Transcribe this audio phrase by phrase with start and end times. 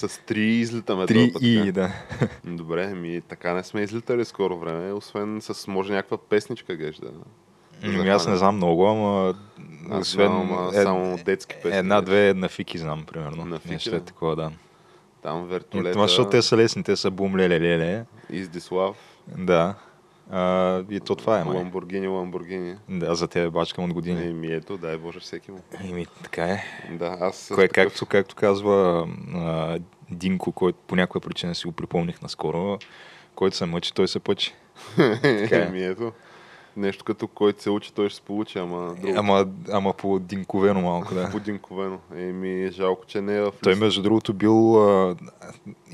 [0.00, 1.92] С, три излитаме 3 този път, и, да.
[2.46, 7.10] Добре, ми така не сме излитали скоро време, освен с може някаква песничка геш да...
[7.84, 9.34] Ами аз не знам много, ама...
[9.90, 11.78] Аз освен знам, ед- само детски песни.
[11.78, 13.44] Една-две на Фики знам, примерно.
[13.44, 13.96] На Фики, Нещо да.
[13.96, 14.50] е такова, да.
[15.22, 18.04] Там вертолета, Това, защото те са лесни, те са бум леле леле.
[18.30, 18.96] Издислав,
[19.28, 19.74] Да.
[20.32, 21.56] А, и то това е, май.
[21.56, 22.74] Ламборгини, Ламборгини.
[22.88, 24.22] Да, за тебе бачкам от години.
[24.22, 25.58] Еми ето, дай Боже всеки му.
[25.84, 26.64] Еми, така е.
[26.90, 29.78] Да, аз Кое, такъв- както, както казва а,
[30.10, 32.78] Динко, който по някоя причина си го припомних наскоро,
[33.34, 34.54] който се мъчи, той се пъчи.
[35.22, 35.48] Е.
[35.52, 36.12] Еми ето.
[36.76, 39.14] Нещо като който се учи, той ще се получи, ама друго.
[39.16, 41.30] Ама, ама по Динковено малко, да.
[41.30, 41.98] Пудинковено.
[42.16, 45.16] Еми, жалко, че не е в Той между другото бил а,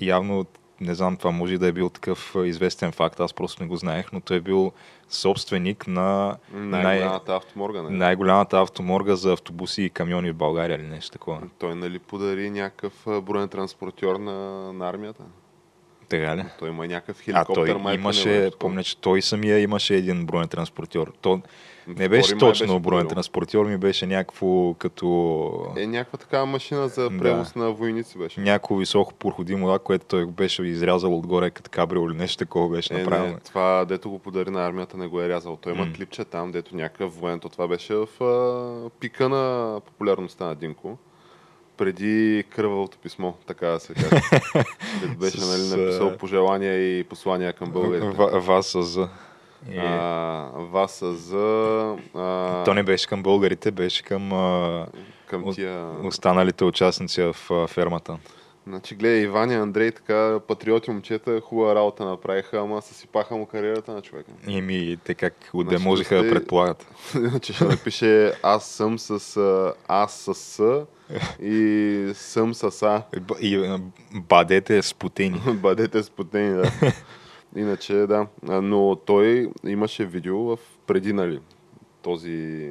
[0.00, 0.46] явно,
[0.80, 3.68] не знам, това може и да е бил такъв а, известен факт, аз просто не
[3.68, 4.72] го знаех, но той е бил
[5.10, 7.82] собственик на най- най-голямата автоморга.
[7.82, 7.90] Не?
[7.90, 11.40] най-голямата автоморга за автобуси и камиони в България или нещо такова.
[11.58, 14.32] Той нали подари някакъв а, бронетранспортьор на,
[14.72, 15.22] на армията.
[16.08, 16.44] Така ли?
[16.58, 17.54] Той има някакъв А хеликоптер.
[17.66, 18.58] той май имаше, такова.
[18.58, 21.12] помня, че той самия имаше един бронетранспортьор.
[21.20, 21.40] То
[21.88, 27.10] не беше май точно беше бронетранспортьор, ми беше някакво като Е, някаква такава машина за
[27.10, 27.18] Да.
[27.18, 28.40] превоз на войници беше.
[28.40, 32.94] някакво високо проходимо, да, което той беше изрязал отгоре като кабрио или нещо такова беше
[32.94, 33.32] Е, направено.
[33.32, 35.56] не, това, дето го подари на армията, не го е рязал.
[35.56, 35.92] Той има М.
[35.92, 37.40] клипче там, дето някакъв воен.
[37.40, 40.98] То това беше в а, пика на популярността на Динко.
[41.76, 44.08] Преди кървавото писмо, така да се каже.
[45.20, 48.06] Беше нали, написал пожелания и послания към българите.
[48.38, 49.08] Вас за...
[49.72, 49.78] И...
[49.78, 54.86] А, вас за а, То не беше към българите, беше към а,
[55.26, 55.86] към тия...
[56.04, 58.18] останалите участници в а, фермата.
[58.66, 63.92] Значи, гледай, Иван и Андрей, така патриоти момчета, хубава работа направиха, ама съсипаха му кариерата
[63.92, 64.30] на човека.
[64.48, 66.86] Еми, те как отде Значи, можеха да сте- предполагат.
[67.10, 69.38] Значи ще напише аз съм с
[69.88, 70.86] аз с с
[71.42, 73.02] и съм с а.
[73.40, 73.80] И И а,
[74.14, 75.40] бадете спотени.
[75.54, 76.70] Бъдете спотени, да.
[77.56, 78.26] Иначе, да.
[78.42, 81.40] Но той имаше видео в преди, нали,
[82.02, 82.70] този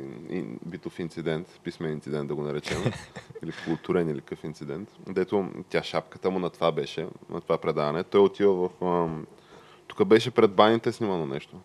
[0.66, 2.78] битов инцидент, писмен инцидент да го наречем,
[3.44, 8.04] или културен или какъв инцидент, дето тя шапката му на това беше, на това предаване.
[8.04, 8.86] Той отива в...
[8.86, 9.26] ам,
[9.88, 11.56] Тук беше пред баните снимано нещо.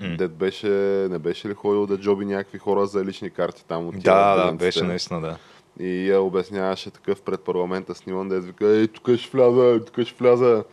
[0.00, 0.16] М.
[0.16, 0.68] Дед беше,
[1.10, 4.52] не беше ли ходил да джоби някакви хора за лични карти там от Да, да,
[4.52, 5.38] беше наистина, да.
[5.80, 10.14] И я обясняваше такъв пред парламента сниман, да вика, ей, тук ще вляза, тук ще
[10.18, 10.64] вляза.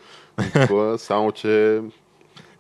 [0.54, 1.82] Такова, само, че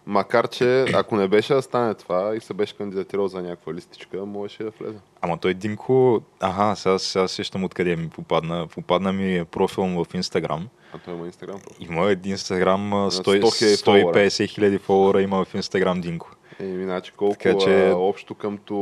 [0.05, 4.25] макар, че ако не беше да стане това и се беше кандидатирал за някаква листичка,
[4.25, 4.97] можеше да влезе.
[5.21, 8.67] Ама той Динко, ага, сега, сега сещам откъде ми попадна.
[8.67, 10.69] Попадна ми профил му в Инстаграм.
[10.93, 11.59] А той има инстаграм.
[11.59, 11.85] профил.
[11.85, 16.31] Има един Инстаграм, а, 100 000 150 хиляди фолуара има в Инстаграм Динко.
[16.59, 18.73] Еми, значи колко Така че- а, общо къмто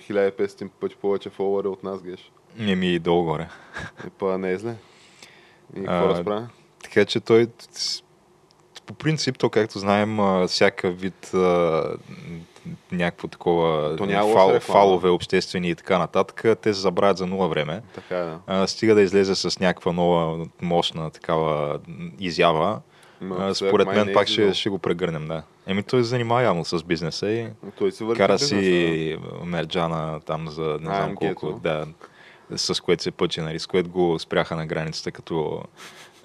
[0.00, 2.32] 1500 пъти повече фолуари от нас геш.
[2.60, 3.48] Еми, долу горе.
[4.06, 4.74] И па не е зле.
[5.76, 6.48] И какво разправя?
[6.90, 7.46] Така че той,
[8.86, 11.84] по принцип, то както знаем, а, всяка вид а,
[12.92, 14.60] някакво такова То няма фал, реклама.
[14.60, 17.82] фалове обществени и така нататък, те се забравят за нула време.
[17.94, 18.38] Така е, да.
[18.46, 21.80] А, стига да излезе с някаква нова мощна такава
[22.20, 22.80] изява.
[23.20, 24.54] Ма, а, според мен е пак ще, излизал.
[24.54, 25.42] ще го прегърнем, да.
[25.66, 27.46] Еми той се занимава явно с бизнеса и
[27.78, 31.34] Той върши кара бизнеса, си мерджана там за не знам AMG-то.
[31.34, 31.86] колко, да,
[32.56, 35.62] с което се пъчи, нали, с което го спряха на границата, като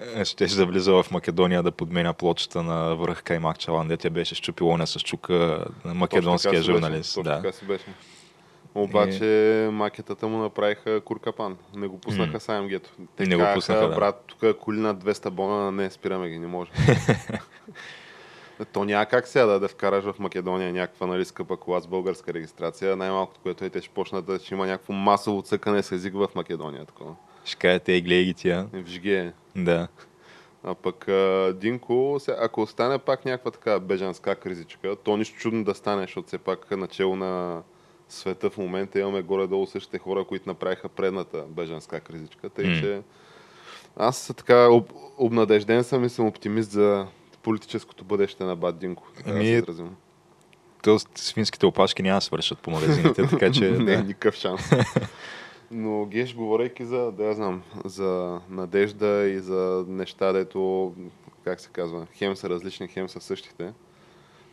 [0.00, 4.10] е, ще да влиза в Македония да подменя плочата на връх Каймак Чалан, де тя
[4.10, 7.14] беше щупила не с чука на македонския журналист.
[7.14, 7.36] Точно да.
[7.36, 7.84] така си беше.
[8.74, 11.56] Обаче макетата му направиха куркапан.
[11.76, 12.40] Не го пуснаха М.
[12.40, 12.80] с.
[13.16, 13.94] Те Не го пуснаха, да.
[13.94, 16.70] брат, тук е коли на 200 бона, не, спираме ги, не може.
[18.72, 22.34] То няма как сега да, да вкараш в Македония някаква нали, скъпа кола с българска
[22.34, 22.96] регистрация.
[22.96, 26.28] Най-малкото, което е, те ще почнат да ще има някакво масово цъкане с език в
[26.34, 26.84] Македония.
[26.84, 27.14] Такова.
[27.46, 28.66] Ще кажете, ей, гледай ги тия.
[28.72, 29.32] Вжге.
[29.56, 29.88] Да.
[30.64, 35.74] А пък а, Динко, ако стане пак някаква така бежанска кризичка, то нищо чудно да
[35.74, 37.62] стане, защото все пак начало на
[38.08, 42.48] света в момента имаме горе-долу същите хора, които направиха предната бежанска кризичка.
[42.48, 43.02] Тъй, че
[43.96, 47.06] аз така об, обнадежден съм и съм оптимист за
[47.42, 49.02] политическото бъдеще на Бат Динко.
[49.16, 49.96] Така да Ами, се изразим.
[50.82, 53.70] То свинските опашки няма да свършат по магазините, така че...
[53.70, 54.02] не, да.
[54.02, 54.70] никакъв шанс.
[55.70, 60.94] Но Геш, говорейки за, да я знам, за надежда и за неща, дето,
[61.44, 63.72] как се казва, хем са различни, хем са същите.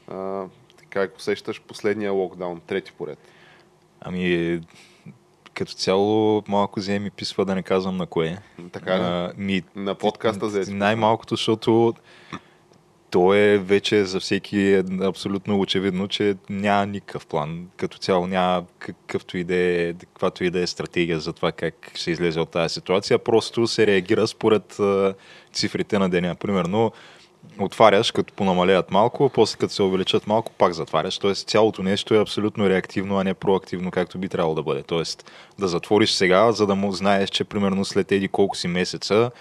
[0.07, 0.45] А,
[0.89, 3.19] как усещаш последния локдаун, трети поред?
[4.01, 4.61] Ами,
[5.53, 8.37] като цяло малко взе ми писва да не казвам на кое.
[8.71, 9.01] Така ли?
[9.01, 11.93] А, ми, На подкаста за Най-малкото, защото
[13.13, 17.67] то е вече за всеки е абсолютно очевидно, че няма никакъв план.
[17.77, 21.91] Като цяло няма какъвто и да е, каквато и да е стратегия за това как
[21.95, 23.19] ще излезе от тази ситуация.
[23.19, 24.77] Просто се реагира според
[25.53, 26.35] цифрите на деня.
[26.35, 26.91] Примерно,
[27.59, 31.17] отваряш, като понамалеят малко, после като се увеличат малко, пак затваряш.
[31.17, 34.83] Тоест цялото нещо е абсолютно реактивно, а не проактивно, както би трябвало да бъде.
[34.83, 39.31] Тоест да затвориш сега, за да му знаеш, че примерно след еди колко си месеца,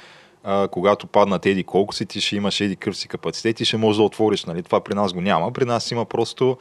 [0.44, 3.76] а, когато паднат еди колко си, ти ще имаш еди кръв си капацитет и ще
[3.76, 4.44] можеш да отвориш.
[4.44, 4.62] Нали?
[4.62, 5.52] Това при нас го няма.
[5.52, 6.58] При нас има просто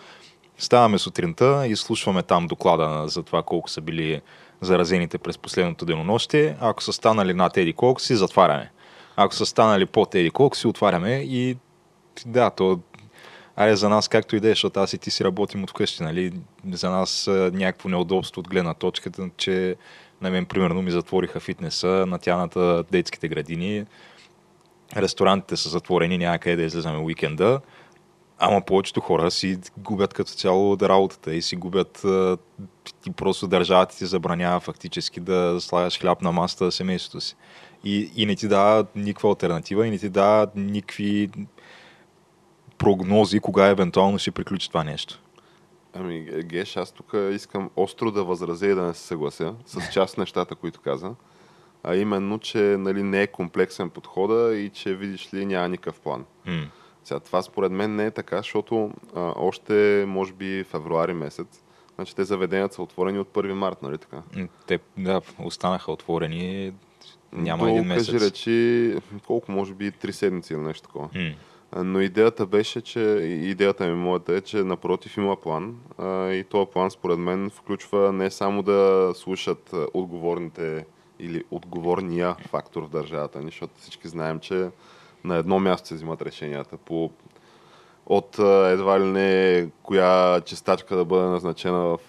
[0.58, 4.22] ставаме сутринта и слушваме там доклада за това колко са били
[4.62, 6.58] заразените през последното денонощие.
[6.60, 8.72] Ако са станали над еди колко си, затваряме.
[9.16, 11.58] Ако са станали под еди колко си, отваряме и
[12.26, 12.80] да, то
[13.56, 16.04] Аре, за нас както и да е, защото аз и ти си работим от вкъщи,
[16.04, 16.34] нали?
[16.72, 19.76] За нас някакво неудобство от гледна точката, че
[20.22, 23.86] на мен, примерно, ми затвориха фитнеса, на тяната детските градини,
[24.98, 27.60] ресторантите са затворени, няма къде да излизаме уикенда,
[28.40, 32.06] ама повечето хора си губят като цяло от работата и си губят
[33.08, 37.36] и просто държавата ти забранява фактически да слагаш хляб на масата за семейството си.
[37.84, 41.30] И, и не ти дава никаква альтернатива и не ти дава никакви
[42.78, 45.22] прогнози, кога евентуално ще приключи това нещо.
[45.94, 50.18] Ами, Геш, аз тук искам остро да възразя и да не се съглася с част
[50.18, 51.16] нещата, които каза.
[51.84, 56.26] А именно, че нали, не е комплексен подхода и че, видиш ли, няма никакъв план.
[56.46, 56.68] М.
[57.04, 61.64] Сега, това според мен не е така, защото а, още, може би, февруари месец,
[61.96, 64.22] значи те заведенията са отворени от 1 март, нали така?
[64.68, 66.74] Те, да, останаха отворени,
[67.34, 68.12] няма До, един месец.
[68.12, 68.96] Кажи речи,
[69.28, 71.10] колко, може би, 3 седмици или нещо такова.
[71.16, 71.32] М.
[71.76, 73.00] Но идеята беше, че
[73.44, 75.76] идеята ми моята е, че напротив има план
[76.34, 80.86] и този план според мен включва не само да слушат отговорните
[81.20, 84.70] или отговорния фактор в държавата ни, защото всички знаем, че
[85.24, 87.12] на едно място се взимат решенията по
[88.06, 88.40] от
[88.70, 92.00] едва ли не коя чистачка да бъде назначена в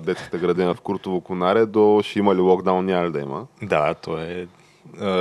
[0.00, 3.46] детската градина в Куртово Конаре до ще има ли локдаун, няма ли да има.
[3.62, 4.46] Да, то е...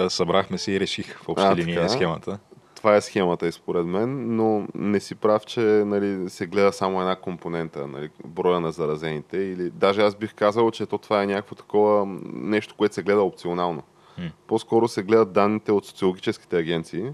[0.10, 1.90] Събрахме се и реших в общи линии така.
[1.90, 2.40] схемата.
[2.86, 7.02] Това е схемата и според мен, но не си прав, че нали, се гледа само
[7.02, 9.38] една компонента, нали, броя на заразените.
[9.38, 13.22] Или даже аз бих казал, че то това е някакво такова нещо, което се гледа
[13.22, 13.84] опционално.
[14.48, 17.10] По-скоро се гледат данните от социологическите агенции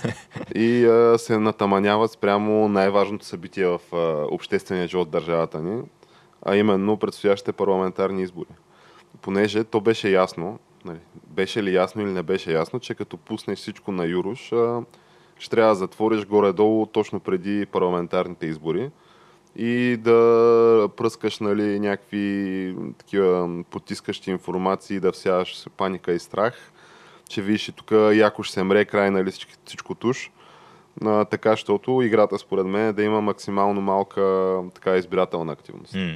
[0.54, 3.96] и а, се натаманяват спрямо най-важното събитие в а,
[4.30, 5.82] обществения живот държавата ни,
[6.46, 8.54] а именно предстоящите парламентарни избори.
[9.20, 13.58] Понеже то беше ясно, нали, беше ли ясно или не беше ясно, че като пуснеш
[13.58, 14.82] всичко на Юруш, а,
[15.42, 18.90] ще трябва да затвориш горе-долу точно преди парламентарните избори
[19.56, 26.72] и да пръскаш нали, някакви такива потискащи информации, да всяваш паника и страх,
[27.28, 30.30] че виж и тук яко ще се мре край нали, всичко, всичко туш.
[31.04, 36.14] А, така, защото играта според мен е да има максимално малка така, избирателна активност М.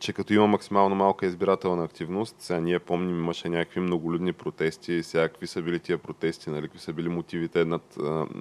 [0.00, 5.28] че като има максимално малка избирателна активност, сега ние помним, имаше някакви многолюдни протести, сега
[5.28, 7.98] какви са били тия протести, нали, какви са били мотивите над,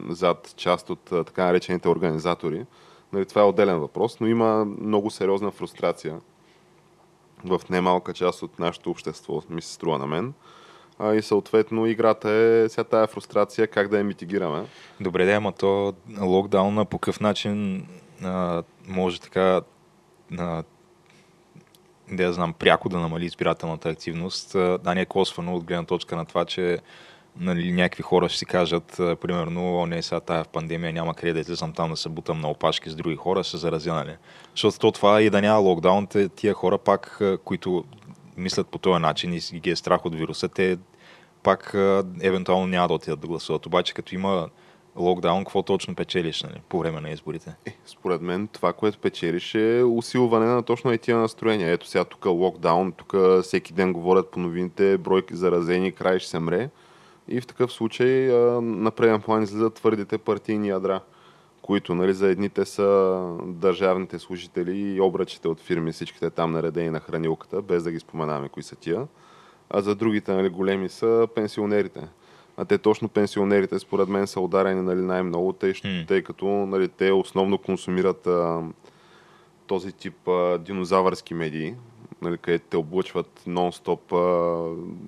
[0.10, 2.66] зад част от така наречените организатори.
[3.14, 6.20] Нали, това е отделен въпрос, но има много сериозна фрустрация
[7.46, 10.34] в немалка част от нашето общество, ми се струва на мен.
[11.00, 14.66] А, и съответно играта е сега тая фрустрация как да я митигираме.
[15.00, 17.86] Добре, да, ама то локдауна по какъв начин
[18.24, 19.62] а, може така
[20.38, 20.64] а,
[22.12, 26.16] да я знам, пряко да намали избирателната активност, да не е косвено от гледна точка
[26.16, 26.80] на това, че
[27.40, 31.34] нали, някакви хора ще си кажат, примерно, о, не, сега тая в пандемия няма къде
[31.34, 34.16] да излизам там да се бутам на опашки с други хора, се заразя, нали?
[34.52, 37.84] Защото то това и да няма локдаун, тия хора пак, които
[38.38, 40.78] мислят по този начин и ги е страх от вируса, те
[41.44, 41.72] пак
[42.22, 43.66] евентуално няма да отидат да гласуват.
[43.66, 44.50] Обаче като има
[44.96, 47.56] локдаун, какво точно печелиш нали, по време на изборите?
[47.66, 51.72] Е, според мен това, което печелиш е усилване на точно и тия настроения.
[51.72, 56.40] Ето сега тук локдаун, тук всеки ден говорят по новините, бройки заразени, край ще се
[56.40, 56.70] мре.
[57.28, 58.28] И в такъв случай
[58.62, 61.02] на преден план излизат твърдите партийни ядра,
[61.62, 67.00] които нали, за едните са държавните служители и обръчите от фирми, всичките там наредени на
[67.00, 69.08] хранилката, без да ги споменаваме кои са тия.
[69.70, 72.08] А за другите нали, големи са пенсионерите.
[72.58, 76.06] А те точно пенсионерите, според мен, са ударени нали, най-много, тъй, М.
[76.08, 78.62] тъй като нали, те основно консумират а,
[79.68, 81.76] този тип а, динозавърски медии,
[82.22, 84.20] нали, където те облъчват нон-стоп а,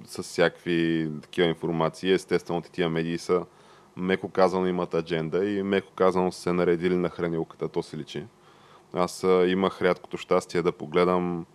[0.06, 2.12] с всякакви такива информации.
[2.12, 3.46] Естествено, тия медии са
[3.98, 8.24] меко казано имат адженда и меко казано са се наредили на хранилката, то се личи.
[8.94, 11.46] Аз а, имах рядкото щастие да погледам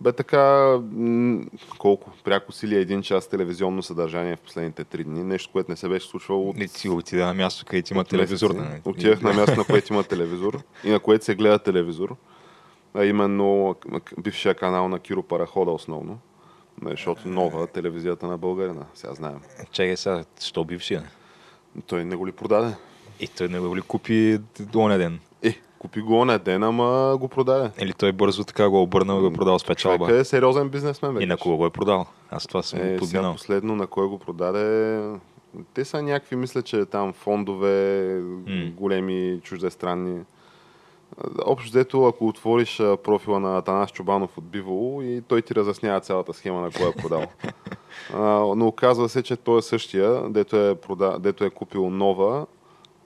[0.00, 0.74] бе така,
[1.78, 5.24] колко, пряко сили един час телевизионно съдържание в последните три дни.
[5.24, 8.54] Нещо, което не се беше случвало от Не ти отида на място, където има телевизор.
[8.54, 12.16] да не- Отивах на място, на което има телевизор и на което се гледа телевизор.
[12.94, 13.76] А именно
[14.18, 16.18] бившия канал на Киро Парахода основно.
[16.82, 19.38] Нали, Защото нова телевизията на българина, сега знаем.
[19.70, 21.02] Чакай сега, що бившия?
[21.86, 22.74] Той не го ли продаде?
[23.20, 24.38] И той не го ли купи
[24.76, 25.18] оня ден?
[25.42, 25.54] Е,
[25.84, 27.70] купи го на ден, ама го продаде.
[27.78, 30.06] Или той бързо така го е обърнал и го е продал с печалба?
[30.06, 31.14] Човек е сериозен бизнесмен.
[31.14, 32.06] бе, И на кого го е продал?
[32.30, 33.32] Аз това съм Е, подминал.
[33.32, 35.00] последно на кой го продаде.
[35.74, 38.04] Те са някакви, мисля, че там фондове,
[38.46, 38.70] М.
[38.70, 40.20] големи чуждестранни.
[41.44, 46.32] Общо взето, ако отвориш профила на Атанас Чубанов от Биволо и той ти разяснява цялата
[46.32, 47.24] схема на кой е продал.
[48.14, 48.20] а,
[48.56, 51.18] но оказва се, че той е същия, дето е, прода...
[51.18, 52.46] дето е купил нова.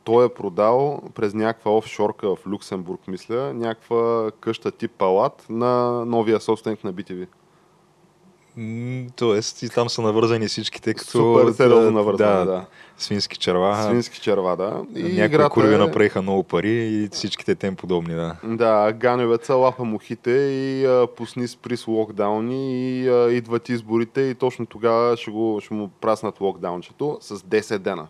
[0.09, 6.41] Той е продал през някаква офшорка в Люксембург, мисля, някаква къща тип палат на новия
[6.41, 7.27] собственик на BTV.
[9.17, 11.11] Тоест, и там са навързани всичките като...
[11.11, 12.67] Супер сериозно навързани, да, да.
[12.99, 13.83] Свински черва.
[13.83, 14.83] Свински черва, да.
[14.95, 15.79] И Някои играта курви е...
[15.79, 18.37] направиха много пари и всичките тем подобни, да.
[18.45, 24.35] Да, ганевеца лапа мухите и а, пусни спри с локдауни и а, идват изборите и
[24.35, 28.07] точно тогава ще, го, ще му праснат локдаунчето с 10 дена.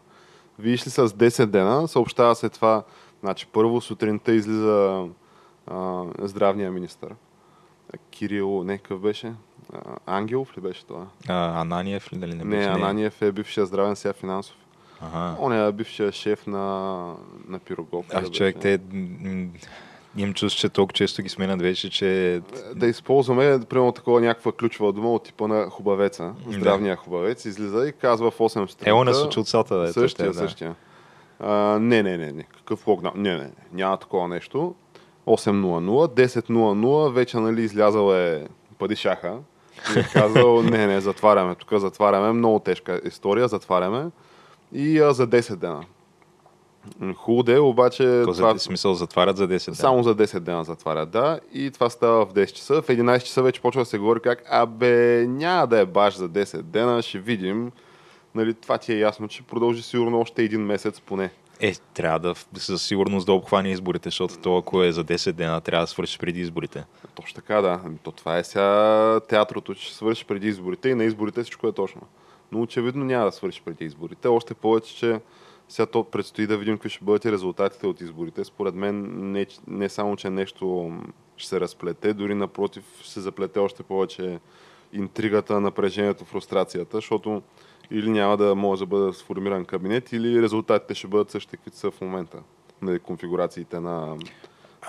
[0.58, 2.82] Виж ли с 10 дена, съобщава се това,
[3.20, 5.06] значи първо сутринта излиза
[5.66, 7.14] а, здравния министър.
[8.10, 9.32] Кирил, не, какъв беше?
[9.72, 11.06] А, Ангелов ли беше това?
[11.28, 12.68] А, Ананиев ли, дали не Не, беше?
[12.68, 14.56] Ананиев е бившия здравен, сега финансов.
[15.00, 15.36] Ага.
[15.40, 17.14] Он е бившия шеф на,
[17.48, 18.06] на Пирогов.
[18.14, 18.80] Аз човек, те...
[20.18, 22.40] м, Имам чувство, че толкова често ги сменят вече, че...
[22.74, 26.32] да използваме, примерно такова някаква ключова дума от типа на хубавеца.
[26.48, 28.90] Здравния хубавец излиза и казва в 8 сутринта.
[28.90, 29.04] Ело
[29.36, 29.92] от сата, да.
[29.92, 30.34] Същия, да.
[30.34, 30.74] същия.
[31.40, 32.42] А, не, не, не, не.
[32.42, 33.14] Какъв локдаун?
[33.16, 33.50] Не, не, не.
[33.72, 34.74] Няма такова нещо.
[35.26, 38.46] 8.00, 10.00, вече нали излязъл е
[38.78, 39.38] падишаха.
[39.96, 44.06] И е казал, не, не, затваряме, тук затваряме, много тежка история, затваряме.
[44.72, 45.84] И а, за 10 дена.
[47.00, 48.04] М, Хубаво де, обаче...
[48.04, 49.76] Какво за смисъл затварят за 10 дена?
[49.76, 51.40] Само за 10 дена затварят, да.
[51.52, 52.82] И това става в 10 часа.
[52.82, 56.28] В 11 часа вече почва да се говори как, абе, няма да е баш за
[56.28, 57.72] 10 дена, ще видим.
[58.34, 61.30] Нали, това ти е ясно, че продължи сигурно още един месец поне.
[61.60, 65.60] Е, трябва да със сигурност да обхване изборите, защото то, ако е за 10 дена,
[65.60, 66.84] трябва да свърши преди изборите.
[67.14, 67.80] Точно така, да.
[67.84, 71.72] Ами, То това е сега театрото, че свърши преди изборите и на изборите всичко е
[71.72, 72.00] точно.
[72.52, 74.28] Но очевидно няма да свърши преди изборите.
[74.28, 75.20] Още повече, че
[75.68, 78.44] сега то предстои да видим какви ще бъдат и резултатите от изборите.
[78.44, 80.92] Според мен не, не само, че нещо
[81.36, 84.40] ще се разплете, дори напротив се заплете още повече
[84.92, 87.42] интригата, напрежението, фрустрацията, защото
[87.90, 91.90] или няма да може да бъде сформиран кабинет, или резултатите ще бъдат същите, каквито са
[91.90, 92.42] в момента.
[92.82, 94.16] Нали, конфигурациите на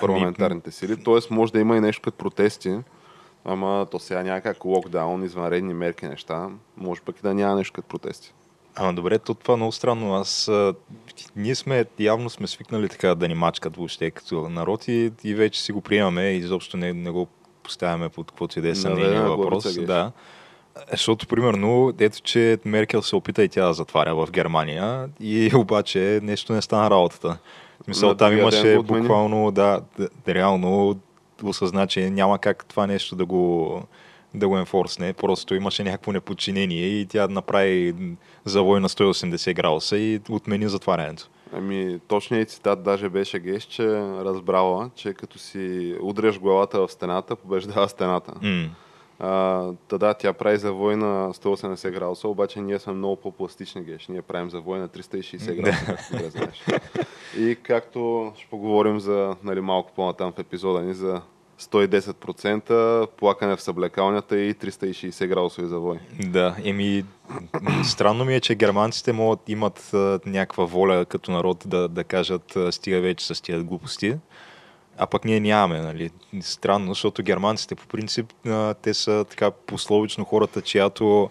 [0.01, 1.03] парламентарните сили.
[1.03, 2.79] Тоест може да има и нещо като протести,
[3.45, 6.49] ама то сега няма как локдаун, извънредни мерки, неща.
[6.77, 8.33] Може пък и да няма нещо като протести.
[8.75, 10.15] Ама добре, то това е много странно.
[10.15, 10.73] Аз, а,
[11.35, 15.61] ние сме, явно сме свикнали така да ни мачкат въобще като народ и, и вече
[15.61, 17.27] си го приемаме и изобщо не, не го
[17.63, 19.75] поставяме под каквото и да е съмнение въпрос.
[19.85, 20.11] Да.
[20.91, 26.19] Защото, примерно, ето, че Меркел се опита и тя да затваря в Германия и обаче
[26.23, 27.37] нещо не стана работата.
[27.81, 30.99] В смисъл, там имаше буквално, да, да, реално
[31.43, 33.81] осъзна, че няма как това нещо да го,
[34.33, 35.13] да го енфорсне.
[35.13, 37.95] Просто имаше някакво неподчинение и тя направи
[38.45, 41.29] завой на 180 градуса и отмени затварянето.
[41.53, 47.35] Ами, точният цитат даже беше геш, че разбрала, че като си удряш главата в стената,
[47.35, 48.33] побеждава стената.
[49.19, 54.07] А, та да, тя прави завой на 180 градуса, обаче ние сме много по-пластични геш.
[54.07, 56.65] Ние правим завой на 360 градуса, както знаеш.
[57.37, 61.21] И както ще поговорим за нали, малко по-натам в епизода ни за
[61.59, 65.97] 110% плакане в съблекалнята и 360 градусови завой.
[66.25, 67.05] Да, еми,
[67.83, 69.89] странно ми е, че германците могат имат
[70.25, 74.15] някаква воля като народ да, да кажат стига вече с тия глупости,
[74.97, 76.09] а пък ние нямаме, нали.
[76.41, 78.33] Странно, защото германците по принцип
[78.81, 81.29] те са така пословично хората, чиято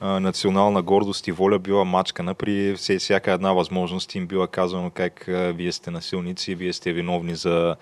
[0.00, 5.72] национална гордост и воля била мачкана при всяка една възможност им била казано как вие
[5.72, 7.76] сте насилници, вие сте виновни за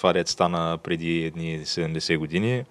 [0.00, 2.64] това дет стана преди едни 70 години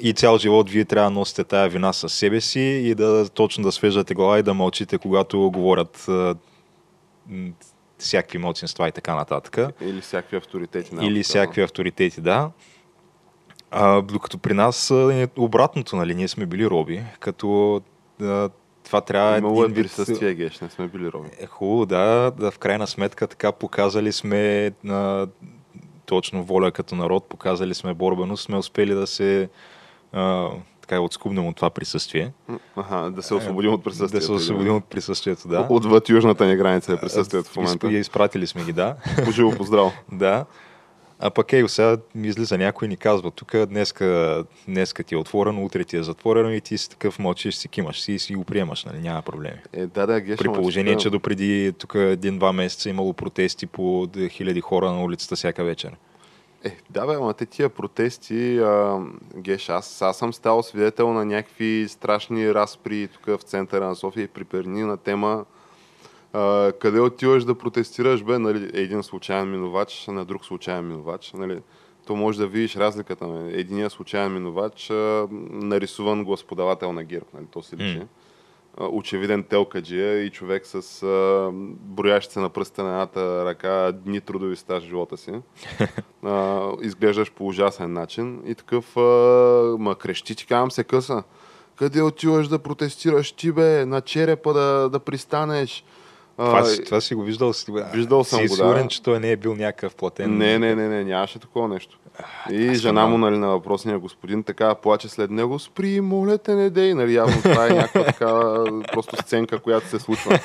[0.00, 3.64] и цял живот вие трябва да носите тая вина със себе си и да точно
[3.64, 6.08] да свеждате глава и да мълчите, когато говорят
[7.98, 9.74] всякакви младсинства и така нататък.
[9.80, 10.96] Или всякакви авторитети.
[11.02, 12.50] Или всякакви авторитети, да.
[13.70, 17.80] А, докато при нас е обратното, нали, ние сме били роби, като
[18.22, 18.48] а,
[18.84, 21.28] това трябва Имало е присъствие, геш, не сме били роби.
[21.38, 25.26] Е хубаво, да, да, в крайна сметка така показали сме а,
[26.06, 29.48] точно воля като народ, показали сме борбеност, сме успели да се
[30.12, 30.48] а,
[30.80, 32.32] така отскубнем от това присъствие.
[32.76, 34.16] Аха, да се освободим от присъствието.
[34.16, 35.66] Да се освободим от присъствието, да.
[35.70, 37.86] Отвъд южната ни граница е присъствието в момента.
[37.86, 38.96] Изп- Изпратили сме ги, да.
[39.24, 39.92] Поживо поздраво.
[40.12, 40.44] Да.
[41.18, 45.18] А пък ей, сега ми излиза някой и ни казва, тук днеска, днеска ти е
[45.18, 48.34] отворено, утре ти е затворено и ти си такъв мълчиш, си кимаш си и си
[48.34, 48.98] го приемаш, нали?
[48.98, 49.58] няма проблеми.
[49.72, 50.38] Е, да, да, геш.
[50.38, 55.04] При положение, тук- че допреди тук един-два месеца е имало протести по хиляди хора на
[55.04, 55.96] улицата всяка вечер.
[56.64, 59.00] Е, да бе, ама те тия протести, а,
[59.36, 64.24] геш, аз, аз съм стал свидетел на някакви страшни разпри тук в центъра на София
[64.24, 65.44] и при Перни на тема
[66.34, 71.60] а, къде отиваш да протестираш, бе, нали, един случайен минувач на друг случайен минувач, нали,
[72.06, 73.26] то може да видиш разликата.
[73.26, 73.60] Нали.
[73.60, 78.02] Единият случайен минувач, а, нарисуван господавател на ГЕРБ, нали, то се личи.
[78.78, 81.50] А, очевиден телкаджия и човек с а,
[81.80, 85.32] броящ се на пръста на едната ръка дни трудови стаж в живота си.
[86.26, 89.00] А, изглеждаш по ужасен начин и такъв а,
[89.78, 91.22] ма крещи, ти казвам се къса.
[91.76, 93.86] Къде отиваш да протестираш ти, бе?
[93.86, 95.84] На черепа да, да пристанеш.
[96.36, 97.52] Това, си- това си го виждал.
[97.94, 98.54] Виждал съм си го, да.
[98.56, 100.38] сигурен, че той не е бил някакъв платен.
[100.38, 101.98] не, не, не, не, нямаше такова нещо.
[102.50, 106.54] И това жена му, нали, на въпросния господин, така плаче след него, спри, моля те,
[106.54, 108.26] не дей, нали, явно това е някаква така
[108.92, 110.38] просто сценка, която се случва.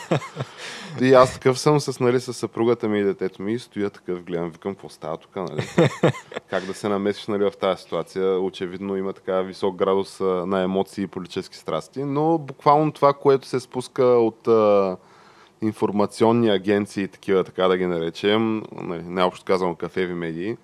[1.01, 4.23] И аз такъв съм с, нали, с съпругата ми и детето ми и стоя такъв,
[4.23, 5.67] гледам, викам, какво става тук, нали?
[6.49, 8.39] Как да се намесиш, нали, в тази ситуация?
[8.39, 13.59] Очевидно има така висок градус на емоции и политически страсти, но буквално това, което се
[13.59, 14.47] спуска от
[15.61, 20.57] информационни агенции, такива, така да ги наречем, нали, най-общо казвам кафеви медии,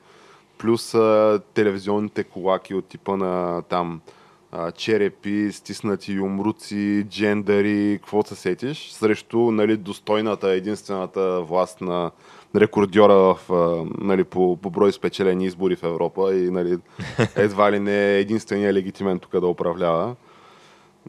[0.58, 4.02] плюс а, телевизионните колаки от типа на там
[4.52, 12.12] а, черепи, стиснати юмруци, джендари, какво се сетиш, срещу нали, достойната, единствената власт на
[12.56, 13.40] рекордьора в,
[13.98, 16.78] нали, по, по брой спечелени избори в Европа и нали,
[17.36, 20.16] едва ли не е единствения легитимен тук да управлява.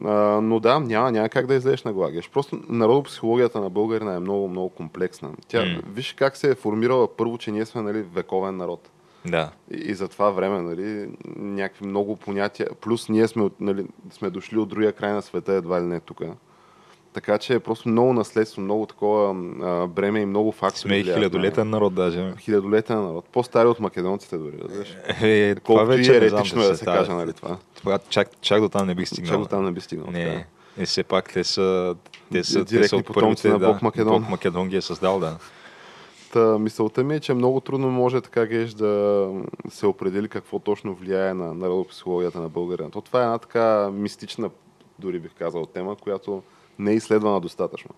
[0.05, 2.31] А, но да, няма, няма как да излезеш на глагеш.
[2.31, 5.31] Просто народопсихологията на българина е много, много комплексна.
[5.49, 5.81] Тя, М.
[5.93, 8.91] Виж как се е формирала първо, че ние сме нали, вековен народ.
[9.27, 9.51] Да.
[9.71, 12.69] И, и за това време, нали, някакви много понятия.
[12.81, 16.21] Плюс ние сме, нали, сме дошли от другия край на света, едва ли не тук.
[17.17, 20.81] Така че е просто много наследство, много такова а, бреме и много фактори.
[20.81, 22.35] Сме и влияят на- хилядолетен народ даже.
[22.41, 23.25] Хилядолетен народ.
[23.25, 24.97] По-стари от македонците дори, разбираш.
[25.23, 26.99] Е, това Колкото и вече знам еретично е да се става.
[26.99, 27.57] каже, нали, това.
[27.75, 29.33] Това, чак, чак до там не бих стигнал.
[29.33, 30.07] Чак до там не би стигнал.
[30.07, 30.19] така.
[30.19, 30.47] Не.
[30.79, 31.95] И все пак те са,
[32.33, 34.21] те са, те Директни са от първите, на Бог Македон.
[34.21, 35.37] Бог Македон ги е създал, да.
[36.33, 39.29] Та, мисълта ми е, че много трудно може така геш да
[39.69, 42.91] се определи какво точно влияе на народопсихологията на българина.
[42.91, 44.51] То това е една така мистична,
[44.99, 46.43] дори бих казал, тема, която
[46.79, 47.91] не е изследвана достатъчно.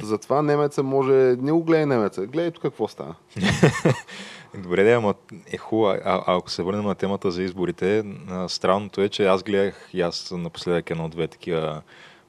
[0.00, 1.12] Та Затова немеца може...
[1.38, 3.14] Не го гледай немеца, гледай тук какво става.
[4.58, 5.14] Добре, да, ама
[5.52, 5.98] е хубаво.
[6.04, 10.00] А, ако се върнем на темата за изборите, а, странното е, че аз гледах и
[10.00, 11.82] аз напоследък едно-две такива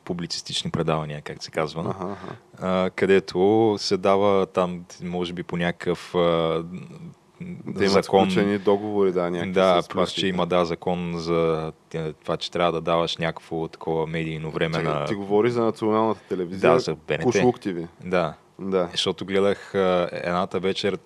[0.05, 2.35] публицистични предавания, как се казва, Аха, аха.
[2.61, 6.63] а, където се дава там, може би по някакъв а,
[7.77, 8.29] Те имат закон.
[8.60, 12.82] договори, да, някакви Да, плюс, че има да закон за тя- това, че трябва да
[12.82, 15.06] даваш някакво такова медийно време Чакай, на...
[15.06, 16.71] Ти говори за националната телевизия.
[16.71, 17.21] Да, за БНТ.
[17.21, 17.88] Кушлук ТВ.
[18.06, 18.88] Да, Да.
[18.91, 20.97] защото гледах а, едната вечер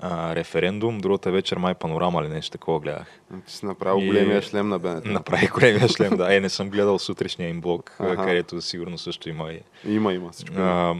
[0.00, 3.20] а, референдум, другата вечер май панорама или нещо такова гледах.
[3.46, 5.04] Ти си направил И- големия шлем на БНТ.
[5.04, 6.36] Направи големия шлем, да.
[6.36, 8.16] Е, не съм гледал сутрешния им блог, а, Аха.
[8.16, 9.60] където сигурно също има и...
[9.86, 10.56] Има, има всичко.
[10.58, 10.94] А,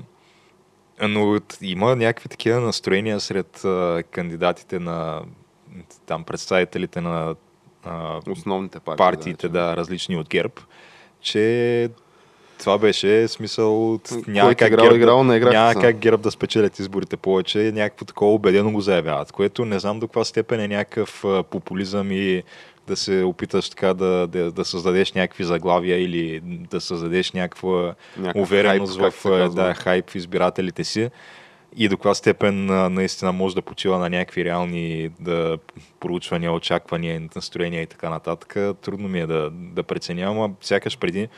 [1.01, 5.23] но има някакви такива настроения сред а, кандидатите на
[6.07, 7.35] там представителите на
[7.85, 8.99] а, Основните партии.
[8.99, 9.61] партиите, да.
[9.61, 10.55] да, различни от ГЕРБ,
[11.21, 11.89] че
[12.59, 16.31] това беше смисъл, от- няма как, играл, ГЕРБ, играл, не играха няма как ГЕРБ да
[16.31, 20.69] спечелят изборите повече, някакво такова убедено го заявяват, което не знам до каква степен е
[20.69, 22.43] някакъв популизъм и
[22.87, 28.43] да се опиташ така да, да, да създадеш някакви заглавия или да създадеш някаква Някакъв
[28.43, 31.11] увереност хайп, в а, да, хайп в избирателите си
[31.77, 35.59] и до каква степен а, наистина може да почива на някакви реални да,
[36.01, 38.77] проучвания, очаквания, настроения и така нататък.
[38.83, 41.29] Трудно ми е да, да преценя, ама сякаш преди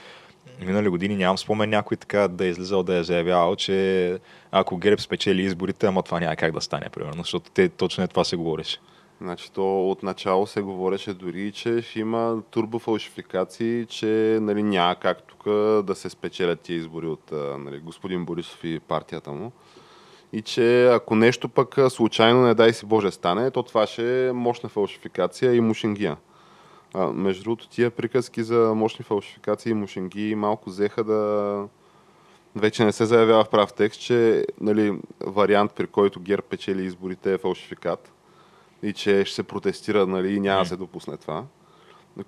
[0.61, 4.19] минали години нямам спомен някой така да е излизал да е заявявал, че
[4.51, 8.09] ако ГЕРБ спечели изборите, ама това няма как да стане, примерно, защото те точно е
[8.09, 8.79] това се говореше.
[9.21, 15.23] Значи то от начало се говореше дори, че ще има турбофалшификации, че нали, няма как
[15.23, 15.45] тук
[15.85, 19.53] да се спечелят тия избори от нали, господин Борисов и партията му.
[20.33, 24.33] И че ако нещо пък случайно, не дай си Боже, стане, то това ще е
[24.33, 26.17] мощна фалшификация и мушенгия.
[26.95, 31.69] А, между другото, тия приказки за мощни фалшификации и мушенги малко взеха да...
[32.57, 37.33] Вече не се заявява в прав текст, че нали, вариант, при който ГЕРБ печели изборите
[37.35, 38.13] е фалшификат
[38.85, 41.45] и че ще се протестира нали, и няма да се допусне това.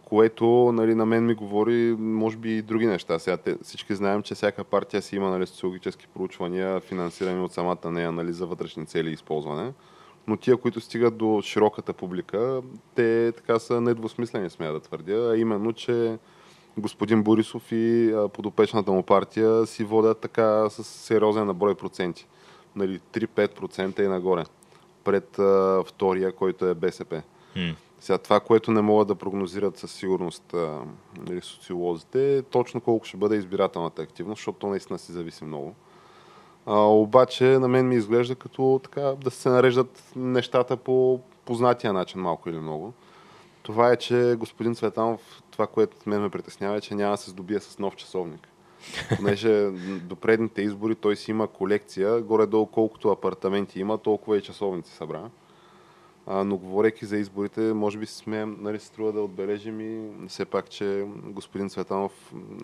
[0.04, 3.18] Което нали, на мен ми говори, може би, и други неща.
[3.18, 7.90] Сега те, всички знаем, че всяка партия си има нали, социологически проучвания, финансирани от самата
[7.90, 9.72] нея нали, за вътрешни цели и използване.
[10.26, 12.62] Но тия, които стигат до широката публика,
[12.94, 16.18] те така са недвусмислени, смея да твърдя, а именно, че
[16.78, 22.26] господин Борисов и подопечната му партия си водят така с сериозен наброй проценти.
[22.76, 24.44] Нали, 3-5% и нагоре
[25.06, 27.22] пред а, втория, който е БСП.
[27.56, 27.74] М.
[28.00, 30.80] Сега това, което не могат да прогнозират със сигурност а,
[31.26, 35.74] нали, социолозите, е точно колко ще бъде избирателната активност, защото то наистина си зависи много.
[36.66, 42.20] А, обаче на мен ми изглежда като така да се нареждат нещата по познатия начин,
[42.20, 42.92] малко или много.
[43.62, 47.30] Това е, че господин Цветанов, това, което мен ме притеснява, е, че няма да се
[47.30, 48.48] здобие с нов часовник.
[49.16, 49.70] Понеже
[50.02, 55.22] до предните избори той си има колекция, горе-долу колкото апартаменти има, толкова и часовници събра.
[56.26, 60.70] А, но говорейки за изборите, може би смеем, нали, струва да отбележим и все пак,
[60.70, 62.12] че господин Цветанов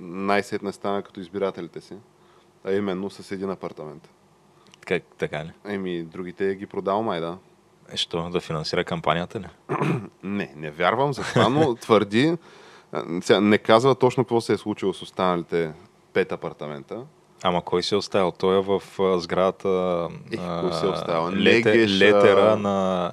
[0.01, 1.95] най-сетне стана като избирателите си,
[2.65, 4.11] а именно с един апартамент.
[4.87, 5.53] Как, така ли?
[5.65, 7.39] Еми, другите ги продал май, да.
[7.93, 9.47] Е, що, да финансира кампанията ли?
[10.23, 12.37] Не, не вярвам за това, но твърди,
[13.41, 15.73] не казва точно какво се е случило с останалите
[16.13, 16.97] пет апартамента.
[17.43, 18.33] Ама кой се е оставил?
[18.33, 21.33] Той е в а, сградата Ех, кой се е оставил?
[21.43, 23.13] лете, Негеш, а- летера на,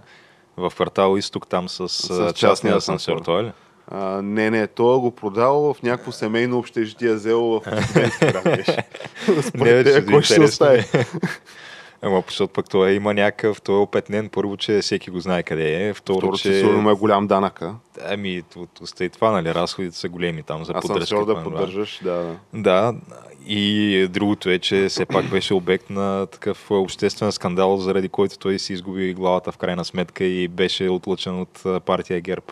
[0.57, 3.19] в квартал Изток там с, с частния частния асансьор.
[3.19, 3.51] Той е ли?
[3.91, 8.43] А, не, не, той го продал в някакво семейно общежитие, взел в студентски град.
[9.43, 10.83] Според тебе, че кой ще остави?
[12.01, 15.87] Ама, защото пък той има някакъв, той е опетнен, първо, че всеки го знае къде
[15.87, 17.75] е, второ, Второ, че сигурно е голям данъка.
[18.05, 20.93] Ами, от- остави това, нали, разходите са големи там за поддръжка.
[21.03, 21.55] Асансьор да това, това.
[21.57, 22.35] поддържаш, да.
[22.53, 22.93] Да,
[23.47, 28.59] и другото е, че все пак беше обект на такъв обществен скандал, заради който той
[28.59, 32.45] си изгуби главата в крайна сметка и беше отлъчен от а, партия ГЕРБ.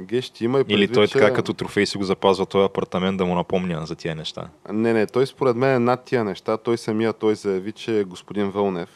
[0.00, 1.18] Геш, ти има и Или предвид, той че...
[1.18, 4.48] така като трофей си го запазва този апартамент да му напомня за тия неща.
[4.72, 6.56] Не, не, той според мен е над тия неща.
[6.56, 8.88] Той самия той заяви, че господин Вълнев,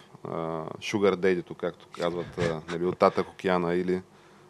[0.81, 2.40] Шугар Дейдито, както казват
[2.73, 4.03] нали, от Татък океана, или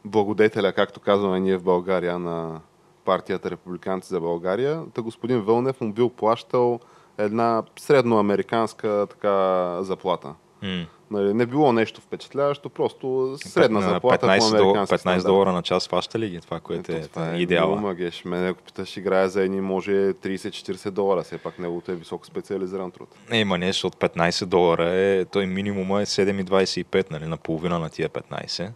[0.04, 2.60] благодетеля, както казваме ние в България, на
[3.04, 6.80] партията Републиканци за България, та господин Вълнев му бил плащал
[7.18, 10.34] една средноамериканска така заплата.
[10.62, 10.86] М.
[11.10, 15.24] Нали, не било нещо впечатляващо, просто средна На заплата 15, по дол- американски 15 стандарт.
[15.24, 16.40] долара на час фаща ли ги?
[16.40, 17.66] Това, което е, Ето, това е идеала.
[17.68, 18.24] Много магеш.
[18.24, 21.22] Мене, ако питаш, играе за едни, може 30-40 долара.
[21.22, 23.08] Все пак неговото е високо специализиран труд.
[23.30, 24.84] Не, има нещо от 15 долара.
[24.86, 28.70] Е, той минимума е 7,25, нали, наполовина на тия 15.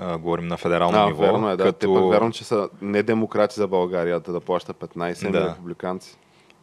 [0.00, 1.22] А, говорим на федерално А, ниво.
[1.22, 1.64] верно е, да.
[1.64, 1.78] Като...
[1.78, 5.48] Те пък вярвам, че са не демократи за България, да, да плаща 15, ами Да.
[5.50, 6.16] републиканци.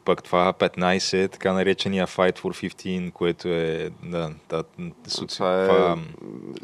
[0.05, 4.63] Пък това 15 е така наречения Fight for 15, което е да, да,
[5.07, 5.37] соци...
[5.37, 5.97] Това е това,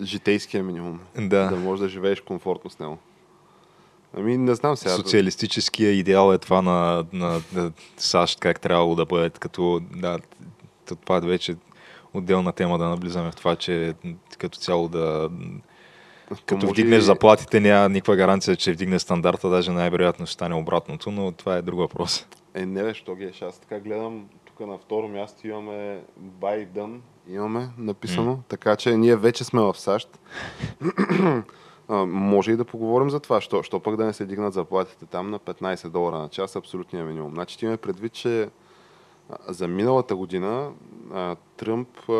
[0.01, 0.99] житейския минимум.
[1.17, 1.47] Да.
[1.47, 2.97] Да можеш да живееш комфортно с него.
[4.17, 4.95] Ами не знам сега.
[4.95, 10.19] социалистическия идеал е това на, на, на САЩ, как трябвало да бъде, като да,
[11.05, 11.55] това вече
[12.13, 13.93] отделна тема да наблизаме в това, че
[14.37, 15.29] като цяло да
[16.45, 21.11] като може вдигнеш заплатите, няма никаква гаранция, че вдигне стандарта, даже най-вероятно ще стане обратното,
[21.11, 22.25] но това е друг въпрос.
[22.53, 26.03] Е, не бе, що ги Аз така гледам, тук на второ място имаме
[26.39, 30.19] Biden, имаме написано, така че ние вече сме в САЩ.
[31.87, 35.05] А, може и да поговорим за това, що, що пък да не се дигнат заплатите
[35.05, 37.33] там на 15 долара на час, абсолютния минимум.
[37.33, 38.49] Значи ти имаме предвид, че
[39.47, 40.71] за миналата година
[41.13, 42.13] а, Тръмп а,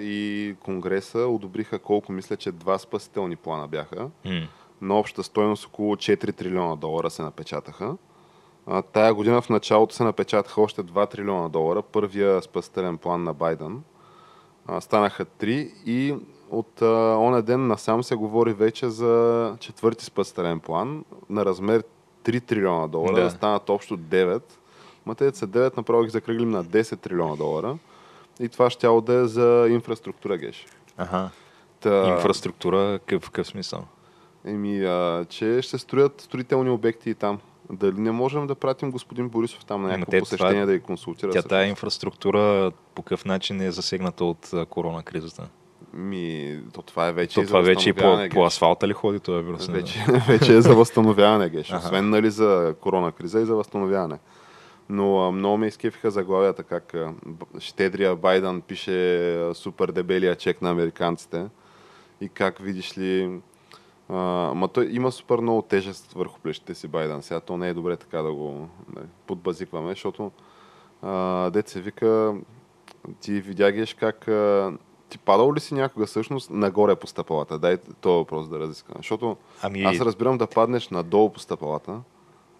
[0.00, 4.40] и Конгреса одобриха колко, мисля, че два спасителни плана бяха М.
[4.80, 7.96] на обща стойност около 4 трилиона долара се напечатаха.
[8.92, 11.82] Тая година в началото се напечатаха още 2 трилиона долара.
[11.82, 13.82] Първия спасителен план на Байден.
[14.80, 16.14] Станаха 3 и
[16.50, 21.84] от а, оня ден насам се говори вече за четвърти спасителен план на размер
[22.24, 23.22] 3 трилиона долара, Да.
[23.22, 24.42] да, станат общо 9.
[25.06, 27.78] Матеят са 9, направо ги закръглим на 10 трилиона долара.
[28.40, 30.66] И това ще да е за инфраструктура, Геш.
[30.96, 31.30] Аха.
[31.80, 33.84] Та, Инфраструктура, какъв, какъв смисъл?
[34.44, 37.40] Еми, а, че ще строят строителни обекти и там.
[37.70, 40.72] Дали не можем да пратим господин Борисов там на Ама някакво те посещение това- да
[40.72, 41.30] ги консултира?
[41.30, 45.48] Тя тая инфраструктура по какъв начин е засегната от корона кризата?
[45.92, 48.46] Ми, то това е вече То това вече и по, възстановяване, по Геш.
[48.46, 49.66] асфалта ли ходи това вирус?
[49.66, 51.72] Вече, вече е за възстановяване, геш.
[51.72, 54.18] Освен нали, за корона криза и за възстановяване.
[54.88, 57.12] Но а, много ме изкефиха заглавията, как а,
[57.58, 61.46] щедрия Байден пише супер дебелия чек на американците
[62.20, 63.40] и как видиш ли...
[64.08, 64.14] А,
[64.54, 67.22] ма той има супер много тежест върху плещите си Байден.
[67.22, 70.30] Сега то не е добре така да го нали, подбазикваме, защото
[71.02, 72.34] а, дет се вика,
[73.20, 74.72] ти видя геш как а,
[75.08, 77.58] ти падал ли си някога всъщност нагоре по стъпалата?
[77.58, 78.98] Дай този въпрос да разискаме.
[78.98, 82.00] Защото Ами, аз разбирам да паднеш надолу по стъпалата,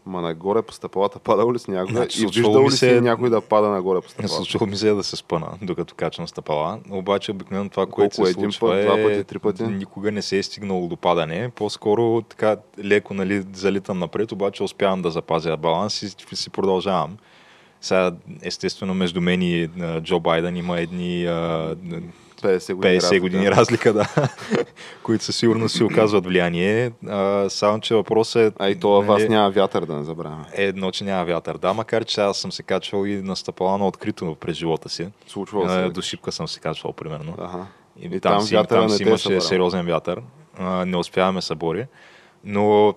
[0.07, 3.31] ма нагоре по стъпалата падал ли си някога Значи, и виждал ли се- си някой
[3.31, 4.35] да пада нагоре по стъпалата?
[4.35, 6.79] случва ми се да се спъна, докато качвам стъпала.
[6.90, 8.27] Обаче обикновено това, което Колко?
[8.27, 8.83] се Един случва път, е...
[8.83, 9.62] два пъти, три пъти?
[9.62, 11.51] Никога не се е стигнало до падане.
[11.51, 17.16] По-скоро така леко нали, залитам напред, обаче успявам да запазя баланс и си продължавам.
[17.81, 19.69] Сега, естествено, между мен и
[20.01, 21.75] Джо Байден има едни а,
[22.37, 22.94] 50 години.
[22.94, 23.20] 50 разлика.
[23.20, 24.09] години разлика, да,
[25.03, 26.92] които със сигурност си оказват влияние.
[27.09, 28.57] А, само, че въпросът е...
[28.59, 30.44] А и то във вас нали, няма вятър, да не забравяме.
[30.55, 31.59] е едно, че няма вятър.
[31.59, 35.09] Да, макар че аз съм се качвал и на стъпала на открито през живота си.
[35.27, 35.75] Случвало се.
[35.75, 35.92] А, ли?
[35.92, 37.35] До шипка съм се качвал, примерно.
[37.38, 37.66] Ага.
[38.01, 39.40] И, И там, там си, там не си е имаше събрал.
[39.40, 40.20] сериозен вятър.
[40.59, 41.87] А, не успяваме събори.
[42.44, 42.94] Но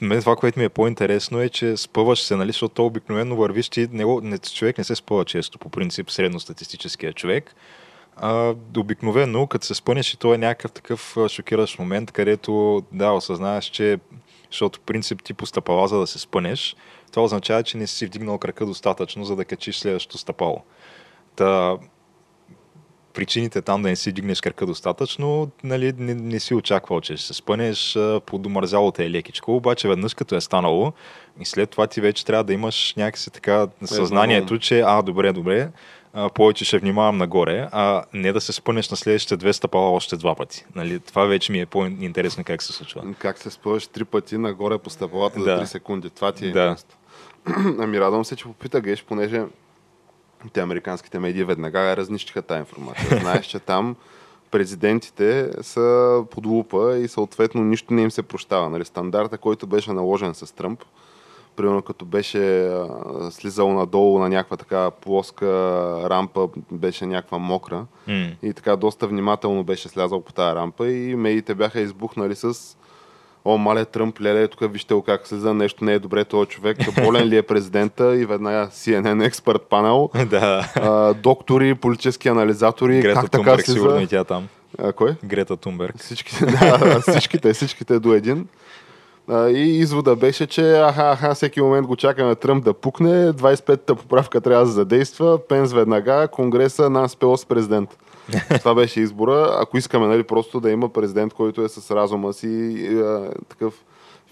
[0.00, 3.68] мен това, което ми е по-интересно е, че спъваш се, нали, защото то обикновено вървиш,
[3.68, 7.54] ти не, го- не, човек не се спъва често, по принцип средностатистическия човек.
[8.20, 13.64] А, обикновено, като се спънеш и то е някакъв такъв шокиращ момент, където да, осъзнаеш,
[13.64, 13.98] че
[14.50, 16.76] защото принцип ти по стъпала, за да се спънеш,
[17.10, 20.62] това означава, че не си вдигнал крака достатъчно, за да качиш следващото стъпало.
[21.36, 21.76] Та,
[23.18, 27.26] причините там да не си дигнеш крака достатъчно, нали, не, не си очаквал, че ще
[27.26, 27.98] се спънеш,
[28.94, 30.92] те е лекичко, обаче веднъж като е станало
[31.40, 35.68] и след това ти вече трябва да имаш някакси така съзнанието, че а, добре, добре,
[36.12, 40.16] а, повече ще внимавам нагоре, а не да се спънеш на следващите две стъпала още
[40.16, 40.64] два пъти.
[40.74, 43.02] Нали, това вече ми е по-интересно как се случва.
[43.18, 45.60] Как се спъваш три пъти нагоре по стъпалата за Да.
[45.60, 46.10] 3 секунди.
[46.10, 46.60] Това ти е Да.
[46.60, 46.90] интересно.
[47.82, 49.42] ами радвам се, че попита Геш, понеже
[50.52, 53.18] те американските медии веднага разнищиха тази информация.
[53.20, 53.96] Знаеш, че там
[54.50, 58.70] президентите са под лупа и съответно нищо не им се прощава.
[58.70, 60.80] Нали, стандарта, който беше наложен с Тръмп,
[61.58, 62.86] примерно като беше а,
[63.30, 65.46] слизал надолу на някаква така плоска
[66.10, 68.28] рампа, беше някаква мокра М.
[68.42, 72.54] и така доста внимателно беше слязал по тази рампа и медиите бяха избухнали с
[73.44, 76.78] О, мале Тръмп, леле, тук вижте го как слиза, нещо не е добре, този човек,
[77.04, 80.72] болен ли е президента и веднага CNN експерт панел, да.
[80.76, 84.10] а, доктори, политически анализатори, Грета как така Тунберг, сигурно и слиза.
[84.10, 84.48] тя там.
[84.78, 85.14] А, кой?
[85.24, 85.98] Грета Тунберг.
[85.98, 88.48] Всичките, да, всичките, всичките до един.
[89.30, 94.40] И извода беше, че аха, аха, всеки момент го чакаме Тръмп да пукне, 25-та поправка
[94.40, 97.98] трябва да задейства, Пенс веднага, Конгреса нас с президент.
[98.58, 99.58] Това беше избора.
[99.60, 102.88] Ако искаме, нали, просто да има президент, който е с разума си
[103.48, 103.74] такъв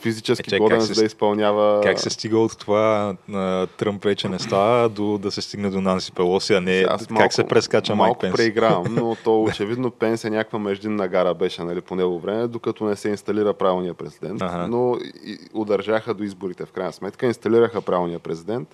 [0.01, 1.81] физически Е, чай, годен, за да изпълнява...
[1.83, 5.81] Как се стига от това а, Тръмп вече не става до да се стигне до
[5.81, 8.37] Нанси Пелоси, а не Аз как се прескача Майк малко Пенс?
[8.37, 12.85] преигравам, но то очевидно Пенс е някаква междинна гара беше нали, по него време, докато
[12.85, 14.43] не се инсталира правилния президент.
[14.43, 14.69] Аха.
[14.69, 18.69] Но и, удържаха до изборите в крайна сметка, инсталираха правилния президент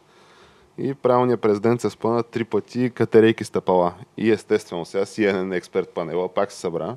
[0.78, 3.92] и правилният президент се спъна три пъти катерейки стъпала.
[4.16, 6.96] И естествено сега CNN експерт панела пак се събра.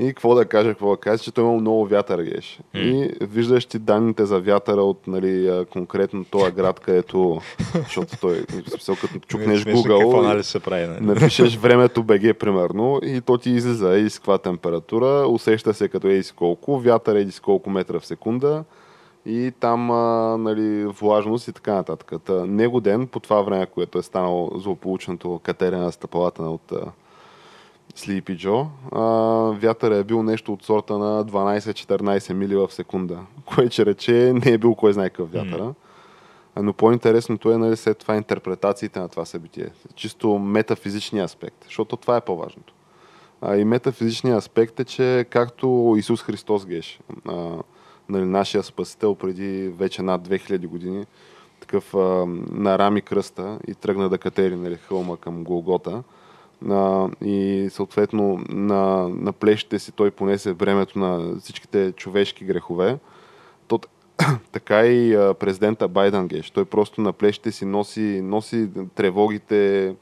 [0.00, 2.60] И какво да кажа, какво да кажа, че той имал много вятър геш.
[2.74, 7.40] И виждаш ти данните за вятъра от нали, конкретно този град, където,
[7.74, 10.86] защото той, смисъл, като чукнеш Google, се прави?
[10.86, 11.06] Нали?
[11.06, 16.08] напишеш времето БГ, примерно, и то ти излиза еди с каква температура, усеща се като
[16.08, 18.64] еди колко, вятър еди колко метра в секунда
[19.26, 22.12] и там а, нали, влажност и така нататък.
[22.24, 26.72] Та, него ден, по това време, което е станало злополучното катерене на стъпалата от
[27.96, 29.02] Sleepy Joe, а,
[29.58, 34.52] вятър е бил нещо от сорта на 12-14 мили в секунда, което че рече не
[34.52, 35.74] е бил кой знае какъв вятъра.
[36.62, 39.68] Но по-интересното е нали, след това интерпретациите на това събитие.
[39.94, 42.74] Чисто метафизичния аспект, защото това е по-важното.
[43.40, 47.56] А, и метафизичният аспект е, че както Исус Христос геш, а,
[48.08, 51.06] нали, нашия спасител преди вече над 2000 години,
[51.60, 56.02] такъв а, нарами кръста и тръгна да катери нали, хълма към Голгота.
[56.70, 62.98] А, и съответно на, на плещите си той понесе времето на всичките човешки грехове.
[63.68, 63.80] То,
[64.52, 66.50] така и а, президента Байден геш.
[66.50, 69.94] Той просто на плещите си носи, носи тревогите,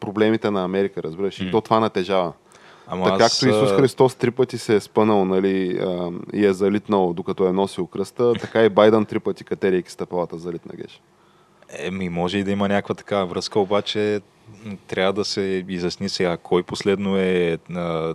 [0.00, 1.40] проблемите на Америка, разбираш.
[1.40, 2.32] И то това натежава.
[2.86, 3.40] Ама така аз...
[3.40, 7.52] както Исус Христос три пъти се е спънал нали, а, и е залитнал докато е
[7.52, 11.02] носил кръста, така и Байден три пъти катерейки стъпалата залитна геш.
[11.78, 14.20] Еми, може и да има някаква такава връзка, обаче
[14.86, 18.14] трябва да се изясни сега кой последно е на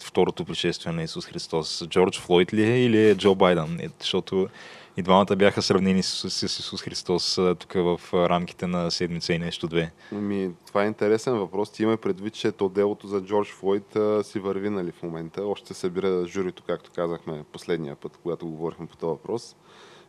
[0.00, 1.86] второто пришествие на Исус Христос.
[1.88, 3.80] Джордж Флойд ли е или е Джо Байден?
[3.80, 4.48] Е, защото
[4.96, 9.68] и двамата бяха сравнени с, с Исус Христос тук в рамките на седмица и нещо
[9.68, 9.92] две.
[10.12, 11.72] Ами, това е интересен въпрос.
[11.72, 15.42] Ти има предвид, че то делото за Джордж Флойд а, си върви нали, в момента.
[15.44, 19.56] Още събира журито, както казахме последния път, когато говорихме по този въпрос.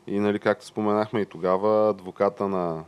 [0.07, 2.83] И нали, както споменахме и тогава, адвоката на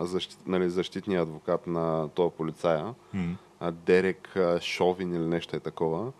[0.00, 3.70] защит, нали, защитния адвокат на този полицая, mm.
[3.70, 6.12] Дерек Шовин или нещо е такова,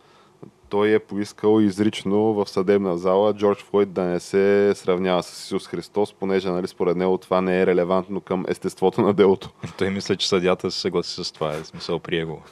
[0.69, 5.67] той е поискал изрично в съдебна зала Джордж Флойд да не се сравнява с Исус
[5.67, 9.51] Христос, понеже нали, според него това не е релевантно към естеството на делото.
[9.79, 12.43] Той мисля, че съдята се съгласи с това, е смисъл при го.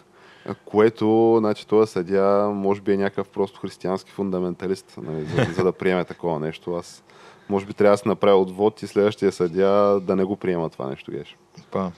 [0.64, 5.72] Което, значи, този съдя може би е някакъв просто християнски фундаменталист, нали, за, за да
[5.72, 6.74] приеме такова нещо.
[6.74, 7.04] Аз
[7.48, 10.88] може би трябва да се направи отвод и следващия съдя да не го приема това
[10.88, 11.36] нещо, геш.
[11.70, 11.92] Па.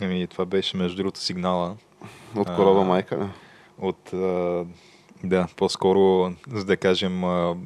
[0.00, 1.76] Еми, това беше между другото сигнала.
[2.36, 3.28] От корова майка?
[3.78, 4.64] От, а,
[5.24, 7.56] да, по-скоро, за да кажем, а,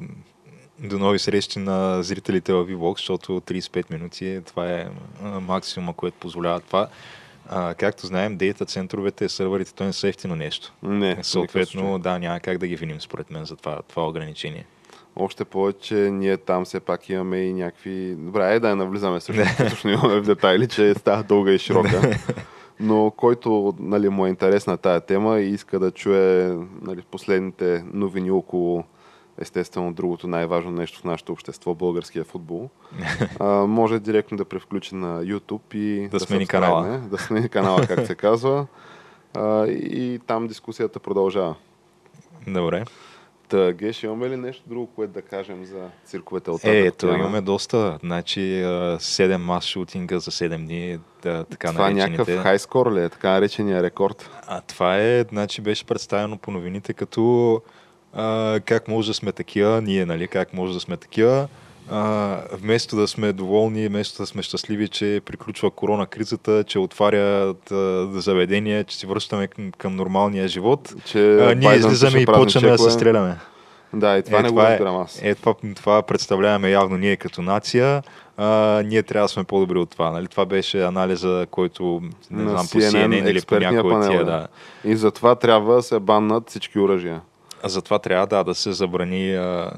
[0.79, 4.87] до нови срещи на зрителите в VBOX, защото 35 минути, това е
[5.21, 6.87] максимума, което позволява това.
[7.49, 10.73] А, както знаем, дейта центровете, сървърите, то не са ефтино нещо.
[10.83, 11.23] Не.
[11.23, 14.65] Съответно, да, няма как да ги виним, според мен, за това, това ограничение.
[15.15, 18.15] Още повече ние там все пак имаме и някакви...
[18.15, 22.19] Добре, е да не навлизаме също, имаме в детайли, че става дълга и широка.
[22.79, 27.83] Но който нали, му е интерес на тая тема и иска да чуе нали, последните
[27.93, 28.83] новини около
[29.37, 32.69] естествено другото най-важно нещо в нашето общество, българския футбол,
[33.39, 37.01] а, може директно да превключи на YouTube и да, да смени канала.
[37.11, 38.67] Да смени канала, как се казва.
[39.33, 41.55] А, и там дискусията продължава.
[42.47, 42.85] Добре.
[43.51, 47.41] Та, Геш, имаме ли нещо друго, което да кажем за цирковете от Е, ето, имаме
[47.41, 47.97] доста.
[48.03, 50.99] Значи, 7 мас шутинга за 7 дни.
[51.23, 54.29] Да, така това е някакъв хайскор ли е, така наречения рекорд?
[54.47, 57.61] А това е, значи беше представено по новините като
[58.13, 61.47] а, как може да сме такива, ние, нали, как може да сме такива.
[61.89, 67.71] А, вместо да сме доволни, вместо да сме щастливи, че приключва корона кризата, че отварят
[67.71, 72.69] а, заведения, че си връщаме към, към нормалния живот, че а, ние излизаме и почваме
[72.69, 73.37] да се стреляме.
[73.93, 75.19] Да, и това е, не това го разбирам аз.
[75.23, 78.03] Е, това, това представляваме явно ние като нация.
[78.37, 80.11] А, ние трябва да сме по-добри от това.
[80.11, 80.27] Нали?
[80.27, 84.25] Това беше анализа, който не знам, CNN, по CNN или по някой от тия.
[84.25, 84.47] Да.
[84.83, 87.21] И затова трябва да се баннат всички оръжия.
[87.63, 89.71] А затова трябва да, да се забрани а,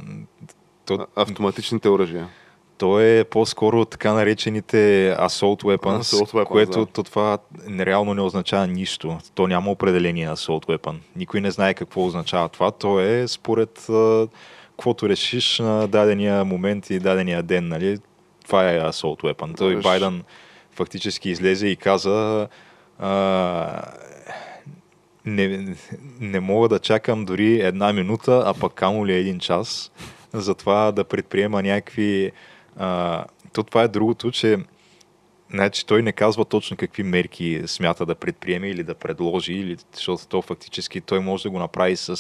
[0.86, 2.30] то, автоматичните оръжия.
[2.78, 4.78] То е по-скоро така наречените
[5.20, 6.86] assault weapons, assault weapons което да.
[6.86, 9.18] то това нереално не означава нищо.
[9.36, 10.96] То няма определение assault weapon.
[11.16, 12.72] Никой не знае какво означава това.
[12.72, 13.88] То е според
[14.70, 17.68] каквото решиш на дадения момент и дадения ден.
[17.68, 17.98] Нали?
[18.46, 19.58] Това е assault weapon.
[19.58, 19.84] Той Реш...
[19.84, 20.24] Байден
[20.72, 22.48] фактически излезе и каза
[23.00, 23.82] а,
[25.26, 25.76] не,
[26.20, 29.92] не мога да чакам дори една минута, а пък камо ли един час
[30.34, 32.32] за това да предприема някакви...
[32.78, 34.58] А, то това е другото, че
[35.54, 40.28] Значи той не казва точно какви мерки смята да предприеме или да предложи, или, защото
[40.28, 42.16] то фактически той може да го направи с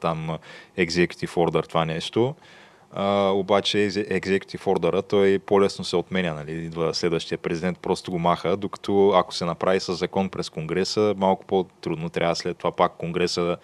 [0.00, 0.38] там
[0.78, 2.34] executive order това нещо.
[2.92, 6.52] А, обаче executive order той по-лесно се отменя, нали?
[6.52, 11.46] Идва следващия президент, просто го маха, докато ако се направи с закон през Конгреса, малко
[11.46, 13.56] по-трудно трябва след това пак Конгреса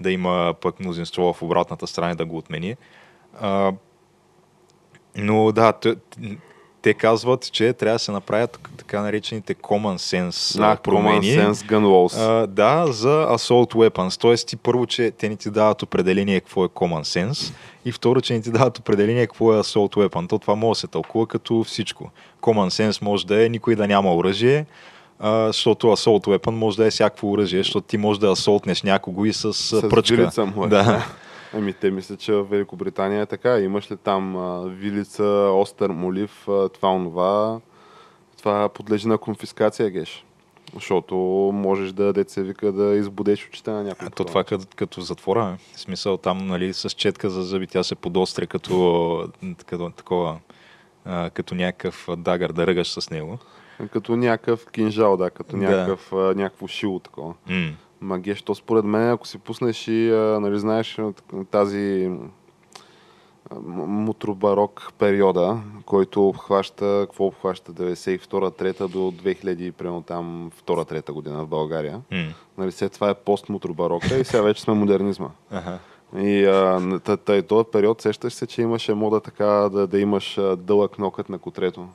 [0.00, 2.76] да има пък мнозинство в обратната страна да го отмени.
[3.40, 3.72] А,
[5.16, 5.72] но да,
[6.82, 11.26] те казват, че трябва да се направят така наречените common sense да, промени.
[11.26, 12.42] Common sense gun laws.
[12.42, 14.20] А, да, за assault weapons.
[14.20, 18.20] Тоест ти първо, че те не ти дават определение какво е common sense и второ,
[18.20, 20.28] че не ти дават определение какво е assault weapon.
[20.28, 22.10] То това може да се тълкува като всичко.
[22.40, 24.66] Common sense може да е никой да няма оръжие,
[25.18, 29.24] а, защото assault weapon може да е всякакво оръжие, защото ти може да асолтнеш някого
[29.24, 30.30] и с, с пръчка.
[30.56, 30.68] Му е.
[30.68, 31.06] Да.
[31.54, 33.58] Ами те мисля, че в Великобритания е така.
[33.58, 37.60] Имаш ли там а, вилица, остър, молив, а, това, онова.
[38.38, 40.24] Това подлежи на конфискация, геш.
[40.74, 41.14] Защото
[41.54, 44.10] можеш да, деца вика, да избудеш очите на някой.
[44.10, 45.56] То това като, като затвора.
[45.74, 49.28] В смисъл там, нали, с четка за зъби тя се подостря като,
[49.66, 50.38] като такова,
[51.04, 53.38] а, като някакъв дагър да ръгаш с него.
[53.92, 55.62] Като някакъв кинжал, да, като да.
[55.62, 57.34] някакъв, а, някакво шило такова.
[57.48, 57.72] Mm.
[58.00, 60.98] Магеш, то според мен, ако си пуснеш и, а, нали, знаеш,
[61.50, 62.10] тази
[63.76, 72.00] мутробарок периода, който обхваща, какво обхваща 92-3 до 2000, примерно там 2-3 година в България.
[72.10, 72.34] М.
[72.58, 75.28] Нали, след това е постмутробарока и сега вече сме модернизма.
[76.16, 77.00] И а,
[77.48, 81.88] този период сещаш се, че имаше мода така да, да имаш дълъг нокът на котрето.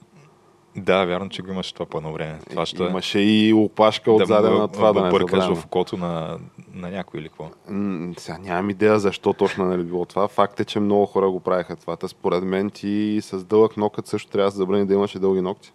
[0.76, 2.40] Да, вярно, че го имаше това по едно време.
[2.50, 5.98] Това ще Имаше и опашка отзаде му- на това да, му не бъркаш в окото
[5.98, 6.38] на,
[6.74, 7.50] на някой или какво.
[7.70, 10.28] М, Сега нямам идея защо точно нали било това.
[10.28, 11.96] Факт е, че много хора го правиха това.
[11.96, 15.42] Та според мен ти с дълъг нокът също трябва да забрани да имаш и дълги
[15.42, 15.74] ногти.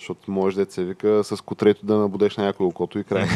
[0.00, 3.26] Защото може да се вика с котрето да набудеш на някой окото и край.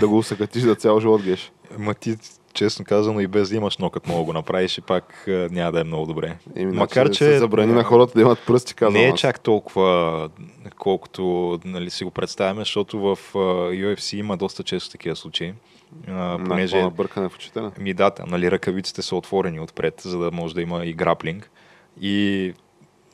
[0.00, 1.52] да го усъкатиш за цял живот геш.
[1.78, 2.16] Ма ти,
[2.52, 5.80] честно казано, и без да имаш нокът мога го направиш и пак а, няма да
[5.80, 6.36] е много добре.
[6.56, 9.20] Еми, Макар, значи че се забрани на хората да имат пръсти, казвам не е аз.
[9.20, 10.28] чак толкова,
[10.78, 13.38] колкото нали, си го представяме, защото в а,
[13.72, 15.54] UFC има доста често такива случаи.
[16.08, 17.60] А, понеже на бъркане в очите.
[17.78, 21.50] Ми да, нали, ръкавиците са отворени отпред, за да може да има и граплинг.
[22.00, 22.54] И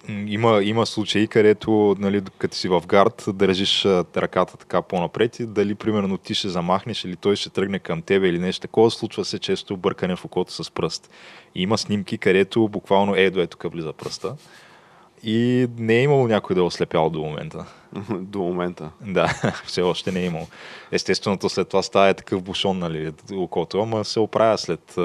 [0.09, 3.85] има, има случаи, където, нали, като си в гард, държиш
[4.17, 8.29] ръката така по-напред и дали, примерно, ти ще замахнеш или той ще тръгне към тебе
[8.29, 11.11] или нещо такова, случва се често бъркане в окото с пръст.
[11.55, 14.37] И има снимки, където буквално едо е тук влиза пръста.
[15.23, 17.65] И не е имало някой да е ослепял до момента.
[18.11, 18.91] До момента.
[19.01, 20.47] Да, все още не е имало.
[20.93, 24.99] Естественото след това става е такъв бушон, нали, окото, ама се оправя след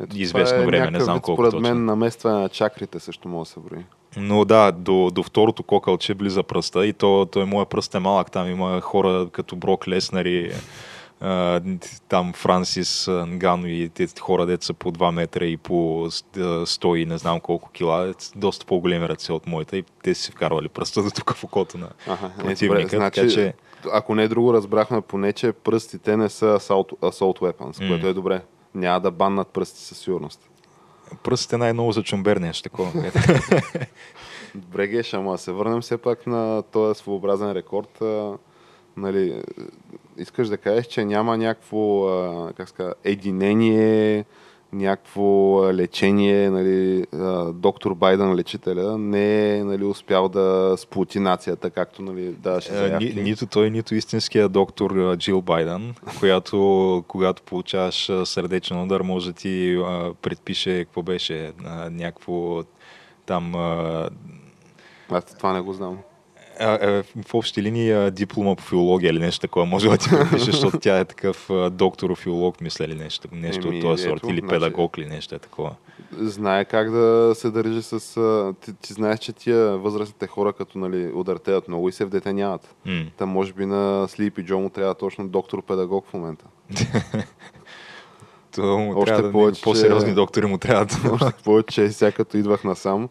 [0.00, 1.68] Ето, Известно е време, не знам вид, колко Според точно.
[1.68, 3.84] мен наместване на чакрите също може да се брои.
[4.16, 8.30] Но да, до, до второто кокълче влиза пръста и то, той моят пръст е малък.
[8.30, 10.52] Там има хора като Брок Леснери,
[11.20, 11.60] а,
[12.08, 16.40] там Франсис Нгано и тези хора, деца са по 2 метра и по с- а,
[16.66, 20.32] 100 и не знам колко кила, е доста по-големи ръце от моята и те си
[20.32, 22.82] вкарвали пръста до тук в окото на Аха, е, противника.
[22.82, 23.54] добре, значи, така че
[23.92, 27.88] ако не друго, разбрахме поне, че пръстите не са assault, assault weapons, М.
[27.88, 28.40] което е добре.
[28.74, 30.50] Няма да баннат пръсти със сигурност.
[31.22, 32.92] пръстите най-много за чумбер нещо такова.
[34.54, 38.02] Добре, Геш, ама се върнем все пак на този своеобразен рекорд.
[38.02, 38.32] А,
[38.96, 39.42] нали,
[40.16, 44.24] искаш да кажеш, че няма някакво а, как ска, единение,
[44.74, 47.06] някакво лечение, нали,
[47.52, 53.14] доктор Байден, лечителя, не е нали, успял да сплоти нацията, както нали, даваше Е, заявки.
[53.14, 59.32] Ни, нито той, нито истинския доктор Джил Байден, която когато получаваш сърдечен удар, може да
[59.32, 62.62] ти а, предпише какво беше, а, някакво
[63.26, 64.08] там а,
[65.10, 65.98] Аз това не го знам.
[66.60, 69.66] А, в общи линии диплома по филология или нещо такова.
[69.66, 73.76] Може да ти предпише, защото тя е такъв доктор филолог, мисля ли нещо, нещо Еми,
[73.76, 74.22] от този сорт.
[74.28, 75.74] Или значи- педагог или нещо е такова.
[76.20, 78.00] Знае как да се държи с...
[78.60, 82.74] Ти, ти знаеш, че тия възрастните хора, като нали, удъртеят много и се вдетеняват.
[82.86, 83.04] М.
[83.16, 86.44] Та може би на Слипи Джо му трябва точно доктор-педагог в момента.
[88.54, 92.64] То му Още трябва да, повече, по-сериозни доктори му трябва Още повече, сега като идвах
[92.64, 93.08] насам,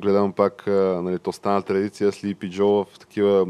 [0.00, 3.46] гледам пак, нали, то стана традиция Слипи Джо в такива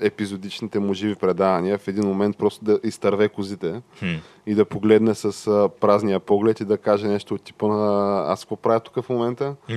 [0.00, 1.78] епизодичните му живи предавания.
[1.78, 4.14] В един момент просто да изтърве козите Хм.
[4.46, 5.32] и да погледне с
[5.80, 9.54] празния поглед и да каже нещо от типа на аз какво правя тук в момента?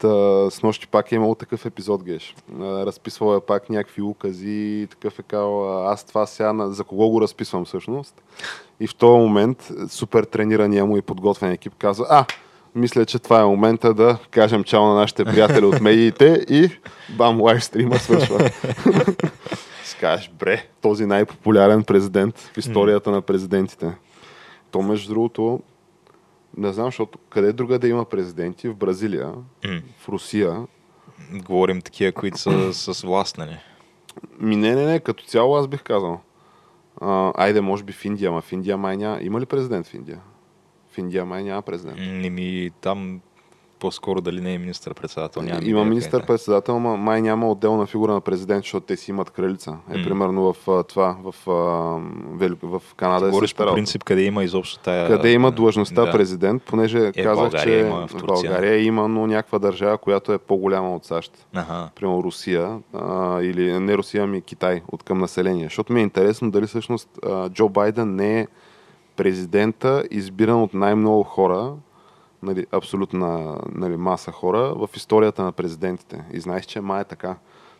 [0.00, 0.08] Та,
[0.50, 2.36] с нощи пак е имало такъв епизод, Геш.
[2.60, 4.50] Разписвал е пак някакви укази
[4.82, 8.22] и такъв е казал, «А, аз това сега на- за кого го разписвам всъщност.
[8.80, 12.24] И в този момент супер тренирания му и подготвен екип казва, а,
[12.74, 16.70] мисля, че това е момента да кажем чао на нашите приятели от медиите и
[17.16, 18.50] бам, лайвстрима свършва.
[19.84, 23.92] Скажеш, бре, този най-популярен президент в историята на президентите.
[24.70, 25.60] То, между другото,
[26.56, 28.68] не знам, защото къде друга да има президенти?
[28.68, 29.32] В Бразилия,
[29.98, 30.66] в Русия.
[31.32, 33.58] Говорим такива, които са с власт, нали?
[34.40, 36.20] Ми не, не, не, като цяло аз бих казал.
[37.00, 39.18] А, айде, може би в Индия, ама в Индия май няма.
[39.22, 40.20] Има ли президент в Индия?
[40.94, 41.98] В Индия май няма президент.
[42.00, 43.20] Не ми там
[43.78, 45.42] по-скоро дали не е министър-председател.
[45.42, 49.30] Нямам Има идея министър-председател, ама май няма отделна фигура на президент, защото те си имат
[49.30, 49.76] кралица.
[49.92, 50.04] Е, М.
[50.04, 51.34] примерно в това, в,
[52.36, 55.08] Вели- в Канада е Говориш по принцип къде има изобщо тая...
[55.08, 56.12] Къде има длъжността да.
[56.12, 58.26] президент, понеже Е, в казах, България че има, в в.
[58.26, 61.46] България има, но някаква държава, която е по-голяма от САЩ.
[61.54, 61.88] Ага.
[61.96, 65.64] Примерно Русия, а, или не Русия, ами Китай от към население.
[65.64, 68.46] Защото ми е интересно дали всъщност а, Джо Байден не е
[69.16, 71.72] президента, избиран от най-много хора,
[72.42, 76.24] нали, абсолютна нали, маса хора в историята на президентите.
[76.32, 77.36] И знаеш, че май е така.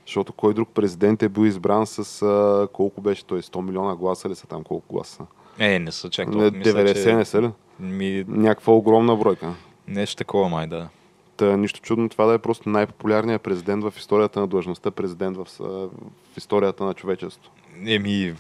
[0.07, 3.43] Защото кой друг президент е бил избран с а, колко беше той?
[3.43, 4.65] 100 милиона гласа ли са там?
[4.65, 5.27] Колко гласа?
[5.59, 6.51] Е, не са чак толкова.
[6.51, 7.15] Мисля, 90 че...
[7.15, 7.51] не са ли?
[7.81, 9.55] Ми, Някаква огромна бройка.
[9.89, 10.89] нещо такова май, да.
[11.37, 15.47] Та, нищо чудно това да е просто най-популярният президент в историята на длъжността, президент в,
[15.59, 17.51] в историята на човечеството.
[17.87, 18.35] Еми,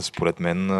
[0.00, 0.70] според мен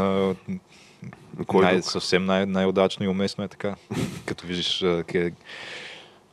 [1.46, 1.84] Кой най- друг?
[1.84, 3.74] съвсем най- най-удачно и уместно е така.
[4.26, 5.32] Като виждаш къде,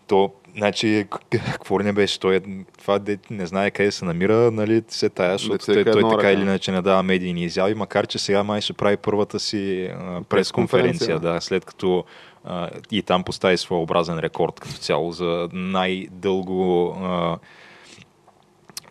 [0.07, 2.19] То, значи, какво ли не беше?
[2.19, 2.41] Той, е-
[2.79, 6.41] това де, не знае къде се намира, нали, се тая, защото той, той така или
[6.41, 11.19] иначе не дава медийни изяви, макар че сега май ще прави първата си а, пресконференция,
[11.19, 12.03] да, след като
[12.43, 17.37] а, и там постави своеобразен рекорд като цяло за най-дълго а,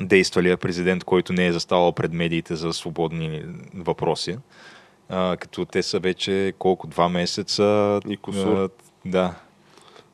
[0.01, 3.43] действалия президент, който не е заставал пред медиите за свободни
[3.74, 4.37] въпроси.
[5.11, 8.01] А, като те са вече колко, два месеца.
[8.09, 8.57] И косур.
[8.57, 8.69] А,
[9.05, 9.35] да,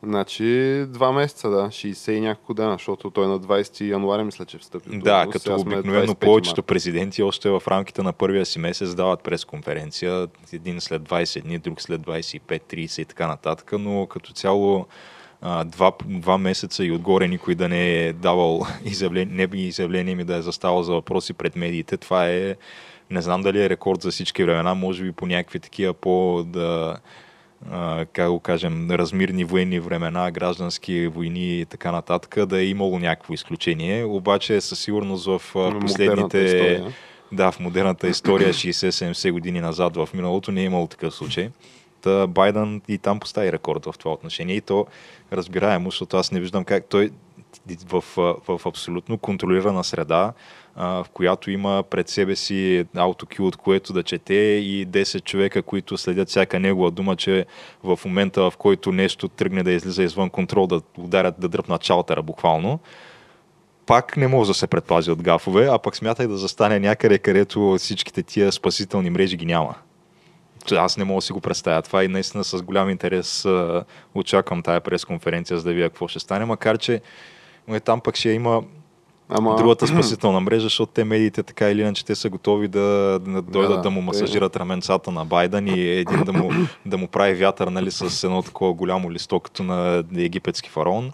[0.02, 4.58] Значи два месеца, да, 60 и няколко дена, защото той на 20 януари мисля, че
[4.58, 4.98] встъпи.
[4.98, 10.80] Да, като обикновено повечето президенти още в рамките на първия си месец дават пресконференция, един
[10.80, 14.86] след 20 дни, друг след 25, 30 и така нататък, но като цяло
[15.64, 20.24] два, два месеца и отгоре никой да не е давал изявление, не би изявление ми
[20.24, 21.96] да е заставал за въпроси пред медиите.
[21.96, 22.56] Това е,
[23.10, 26.96] не знам дали е рекорд за всички времена, може би по някакви такива по да
[28.12, 33.34] как го кажем, размирни военни времена, граждански войни и така нататък, да е имало някакво
[33.34, 34.04] изключение.
[34.04, 35.42] Обаче със сигурност в
[35.80, 36.82] последните...
[37.32, 41.50] Да, в модерната история 60-70 години назад в миналото не е имало такъв случай.
[42.00, 44.86] Та Байден и там постави рекорд в това отношение и то
[45.32, 47.10] разбираемо, защото аз не виждам как той
[47.88, 48.04] в,
[48.48, 50.32] в абсолютно контролирана среда
[50.76, 55.98] в която има пред себе си аутокю, от което да чете и 10 човека, които
[55.98, 57.46] следят всяка негова дума, че
[57.84, 62.22] в момента, в който нещо тръгне да излиза извън контрол, да ударят, да дръпнат чалтера
[62.22, 62.78] буквално,
[63.86, 67.76] пак не може да се предпази от гафове, а пък смятай да застане някъде, където
[67.78, 69.74] всичките тия спасителни мрежи ги няма.
[70.72, 73.46] Аз не мога да си го представя това и наистина с голям интерес
[74.14, 77.00] очаквам тая пресконференция, за да видя какво ще стане, макар че
[77.84, 78.62] там пък ще има
[79.28, 79.56] Ама...
[79.56, 83.76] другата спасителна мрежа, защото те медиите така или иначе те са готови да, да дойдат
[83.76, 86.50] да, да му масажират раменцата на Байден и един да му,
[86.86, 91.10] да му прави вятър нали, с едно такова голямо листо, като на египетски фараон.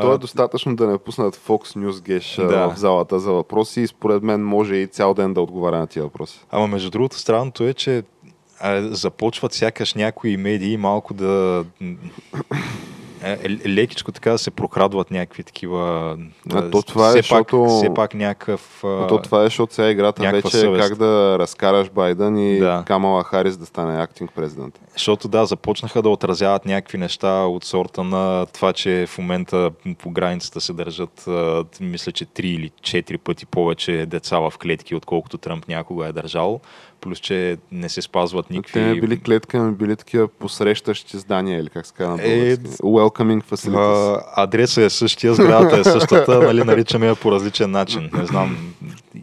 [0.00, 2.68] То е достатъчно да не пуснат Fox News Геш да.
[2.68, 6.02] в залата за въпроси и според мен може и цял ден да отговаря на тия
[6.02, 6.40] въпроси.
[6.50, 8.02] Ама между другото странното е, че
[8.80, 11.96] започват сякаш някои медии малко да е, е,
[13.66, 16.16] лекичко така да се прокрадват някакви такива...
[16.52, 17.62] А, то това е, все, защото...
[17.62, 18.84] пак, все пак някакъв...
[18.84, 19.06] А...
[19.06, 20.88] То това е, защото сега играта вече е съвест.
[20.88, 22.84] как да разкараш Байден и да.
[22.86, 24.80] Камала Харис да стане актинг президент.
[24.92, 30.10] Защото да, започнаха да отразяват някакви неща от сорта на това, че в момента по
[30.10, 31.28] границата се държат,
[31.80, 36.60] мисля, че 3 или 4 пъти повече деца в клетки, отколкото Тръмп някога е държал
[37.00, 38.72] плюс, че не се спазват никакви...
[38.72, 43.44] Те не били клетка, не били такива посрещащи здания, или как се казва е, Welcoming
[43.44, 44.22] facilities.
[44.36, 48.10] Адреса е същия, сградата е същата, нали, наричаме я по различен начин.
[48.12, 48.74] Не знам,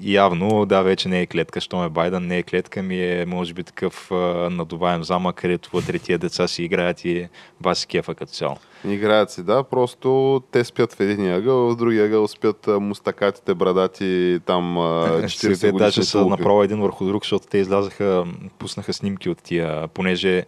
[0.02, 3.54] явно, да, вече не е клетка, що ме Байден не е клетка, ми е, може
[3.54, 4.16] би, такъв а,
[4.50, 7.28] надуваем замък, където вътре тия деца си играят и
[7.62, 8.58] баси кефа като цяло.
[8.88, 14.40] Играят си, да, просто те спят в един ъгъл, в другия ъгъл спят мустакатите, брадати,
[14.46, 15.60] там 40 години.
[15.60, 18.26] Те даже са направо един върху друг, защото те излязаха,
[18.60, 20.46] пуснаха снимки от тия, понеже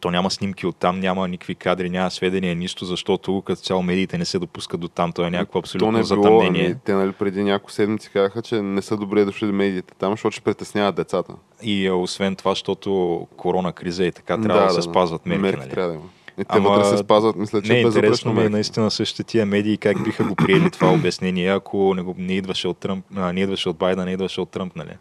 [0.00, 4.18] то няма снимки от там, няма никакви кадри, няма сведения, нищо, защото като цяло медиите
[4.18, 5.12] не се допускат до там.
[5.12, 6.64] То е някакво абсолютно то не затъмнение.
[6.64, 10.12] Ами, те нали, преди няколко седмици казаха, че не са добре дошли до медиите там,
[10.12, 11.32] защото ще притесняват децата.
[11.62, 15.42] И освен това, защото корона криза и така трябва да, да, да се спазват мерки.
[15.42, 15.70] мерки нали?
[15.70, 16.08] трябва да има.
[16.38, 19.24] И те Ама, вътре се спазват, мисля, че не, е интересно ми е наистина същите
[19.24, 23.04] тия медии как биха го приели това обяснение, ако не, го, не идваше от Тръмп,
[23.16, 24.96] а, не идваше от Байден, не идваше от Тръмп, нали?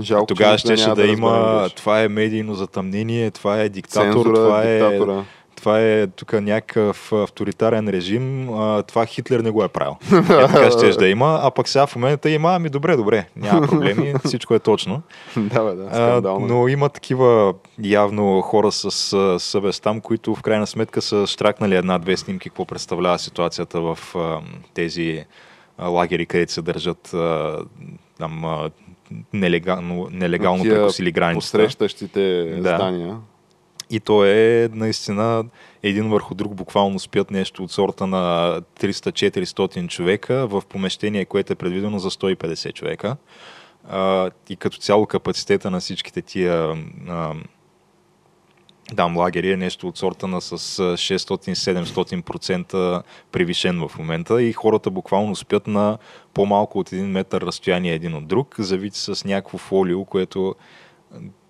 [0.00, 4.34] Жалко, Тогава ще, ще да, да има, това е медийно затъмнение, това е диктатор, Цензура,
[4.34, 4.78] това е...
[4.78, 5.24] Диктатора
[5.56, 9.96] това е тук някакъв авторитарен режим, а, това Хитлер не го е правил.
[10.12, 13.66] Е, така ще да има, а пък сега в момента има, ами добре, добре, няма
[13.66, 15.02] проблеми, всичко е точно.
[15.36, 18.90] да, бе, да, а, но има такива явно хора с
[19.38, 24.40] съвест там, които в крайна сметка са штракнали една-две снимки, какво представлява ситуацията в а,
[24.74, 25.24] тези
[25.78, 27.58] а, лагери, където се държат а,
[28.18, 28.70] там, а,
[29.32, 31.58] нелегално, нелегално прекусили границата.
[31.58, 32.60] Посрещащите да.
[32.60, 33.16] здания.
[33.90, 35.44] И то е наистина
[35.82, 41.56] един върху друг буквално спят нещо от сорта на 300-400 човека в помещение, което е
[41.56, 43.16] предвидено за 150 човека.
[43.88, 46.76] А, и като цяло капацитета на всичките тия
[47.08, 47.34] а,
[48.92, 55.36] дам лагери е нещо от сорта на с 600-700% превишен в момента и хората буквално
[55.36, 55.98] спят на
[56.34, 60.54] по-малко от един метър разстояние един от друг, завити с някакво фолио, което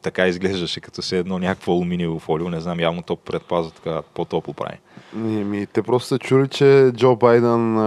[0.06, 2.50] така изглеждаше като се едно някакво алуминиево фолио.
[2.50, 4.78] Не знам, явно то предпазва така по-топло прави.
[5.14, 7.78] Ми, те просто са чули, че Джо Байден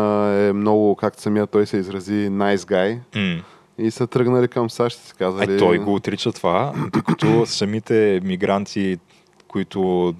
[0.47, 2.99] е много, както самия той се изрази, nice guy.
[3.13, 3.43] Mm.
[3.77, 5.53] И са тръгнали към САЩ, си казали.
[5.53, 8.97] Е, той го отрича това, докато самите мигранти
[9.47, 10.13] които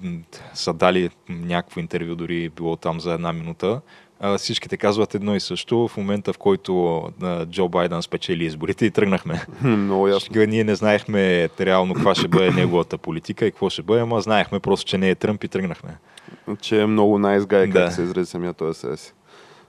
[0.54, 3.80] са дали някакво интервю, дори било там за една минута,
[4.20, 5.88] а, всичките казват едно и също.
[5.88, 9.46] В момента, в който а, Джо Байден спечели изборите и тръгнахме.
[9.62, 10.46] Много ясно.
[10.46, 14.60] Ние не знаехме реално каква ще бъде неговата политика и какво ще бъде, ама знаехме
[14.60, 15.96] просто, че не е Тръмп и тръгнахме.
[16.60, 17.84] Че е много nice guy, Да.
[17.84, 19.12] как се изрази самия този СС.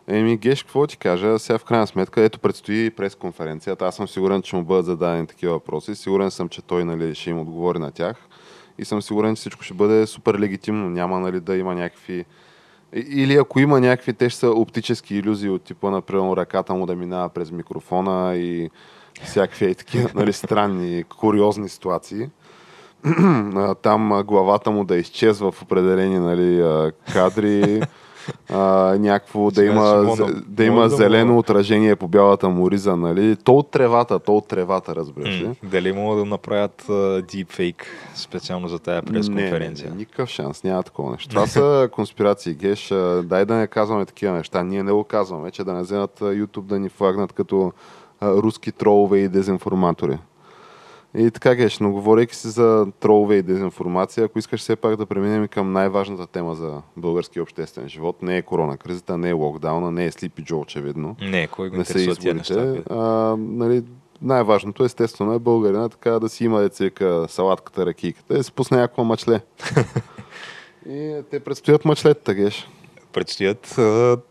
[0.08, 1.40] Еми, Геш, какво ти кажа?
[1.40, 3.86] Сега в крайна сметка, ето предстои пресконференцията.
[3.86, 5.96] Аз съм сигурен, че му бъдат зададени такива въпроси.
[5.96, 8.16] Сигурен съм, че той нали, ще им отговори на тях.
[8.78, 10.90] И съм сигурен, че всичко ще бъде супер легитимно.
[10.90, 12.26] Няма нали, да има някакви...
[12.94, 16.96] Или ако има някакви, те ще са оптически иллюзии от типа, например, ръката му да
[16.96, 18.70] минава през микрофона и
[19.24, 22.30] всякакви такива нали, странни, куриозни ситуации.
[23.82, 26.64] Там главата му да изчезва в определени нали,
[27.14, 27.82] кадри,
[28.50, 28.58] а,
[28.96, 32.96] някакво да Сега има, да- да има да зелено му- отражение по бялата му риза,
[32.96, 33.36] нали?
[33.36, 35.50] То от тревата, то от тревата, разбираш ли?
[35.64, 36.84] Дали могат да направят
[37.22, 37.84] deepfake
[38.16, 39.90] специално за тая пресконференция?
[39.90, 41.30] Не, никакъв шанс, няма такова нещо.
[41.30, 42.88] Това са конспирации, Геш.
[43.24, 44.64] Дай да не казваме такива неща.
[44.64, 47.72] Ние не го казваме, че да не вземат YouTube да ни флагнат като
[48.22, 50.18] руски тролове и дезинформатори.
[51.18, 55.06] И така, Геш, но говорейки си за тролове и дезинформация, ако искаш все пак да
[55.06, 59.92] преминем към най-важната тема за българския обществен живот, не е корона кризата, не е локдауна,
[59.92, 62.12] не е Слипи Джо, очевидно Не, кой го не са неща?
[62.12, 62.54] изборите.
[62.54, 62.84] бе?
[62.90, 63.84] А, нали,
[64.22, 68.78] най-важното естествено е българина така да си има деца салатката, ракийката и да си пусне
[68.78, 69.42] някакво мачле.
[70.90, 72.70] и те предстоят мачлетата, геш.
[73.14, 73.74] Предстоят,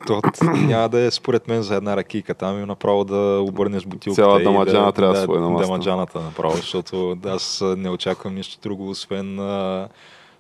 [0.06, 0.22] то
[0.56, 2.34] няма да е според мен за една ракийка.
[2.34, 4.22] Там и направо да обърнеш бутилката.
[4.22, 5.60] Цяла и дамаджана трябва да свои на.
[5.60, 9.38] Дамаджаната направо, защото аз не очаквам нищо друго, освен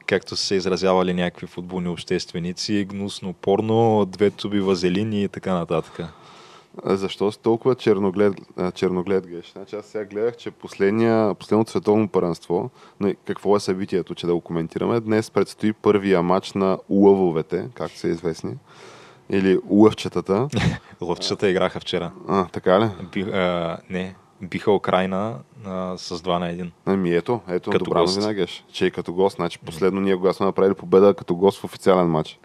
[0.06, 6.00] както са се изразявали някакви футболни общественици, гнусно порно, две туби вазелини и така нататък.
[6.84, 8.34] Защо си толкова черноглед,
[8.74, 9.52] черноглед геш?
[9.52, 12.70] Значи аз сега гледах, че последния, последното световно първенство,
[13.24, 18.08] какво е събитието, че да го коментираме, днес предстои първия матч на лъвовете, както са
[18.08, 18.54] известни,
[19.30, 20.48] или лъвчетата.
[21.00, 22.12] Лъвчета играха вчера.
[22.28, 22.88] А, така ли?
[23.12, 26.70] Би, а, не, биха Украина а, с 2 на 1.
[26.86, 28.16] Ами ето, ето Като добра гост.
[28.16, 28.64] новина, Геш.
[28.72, 32.06] Че и като гост, значи последно ние кога сме направили победа като гост в официален
[32.06, 32.38] матч.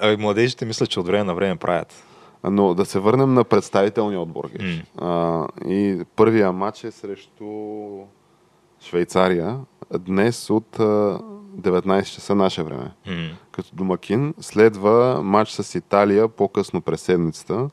[0.00, 2.04] А, младежите мисля, че от време на време правят.
[2.44, 4.50] Но да се върнем на представителния отбор.
[4.96, 7.44] А, и първия матч е срещу
[8.80, 9.60] Швейцария.
[9.98, 11.20] Днес от а,
[11.60, 12.90] 19 часа наше време.
[13.06, 13.30] М.
[13.52, 17.68] Като домакин следва матч с Италия по-късно през седмицата.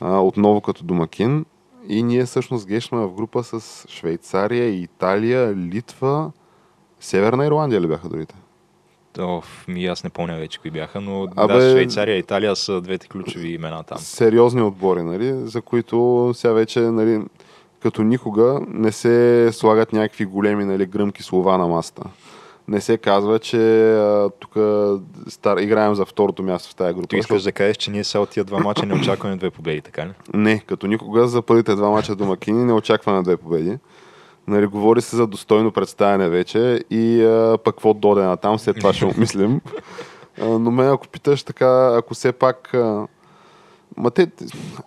[0.00, 1.44] А, отново като домакин.
[1.88, 6.32] И ние всъщност Геш сме в група с Швейцария, Италия, Литва,
[7.00, 8.34] Северна Ирландия ли бяха другите?
[9.18, 12.80] Оф, ми аз не помня вече кои бяха, но Абе- да, Швейцария и Италия са
[12.80, 13.98] двете ключови имена там.
[13.98, 17.22] сериозни отбори, нали, за които сега вече нали,
[17.82, 22.02] като никога не се слагат някакви големи нали, гръмки слова на масата.
[22.68, 23.58] Не се казва, че
[24.40, 24.50] тук
[25.28, 27.08] стар, играем за второто място в тази група.
[27.08, 29.80] Ти искаш да кажеш, че ние сега от тия два мача не очакваме две победи,
[29.80, 30.10] така ли?
[30.34, 33.78] Не, като никога за първите два мача домакини не очакваме две победи.
[34.46, 37.22] Нали, говори се за достойно представяне вече и
[37.64, 39.60] пък какво доде на там, след това ще обмислим.
[40.38, 42.74] Но мен ако питаш така, ако все пак...
[43.96, 44.26] Ма те,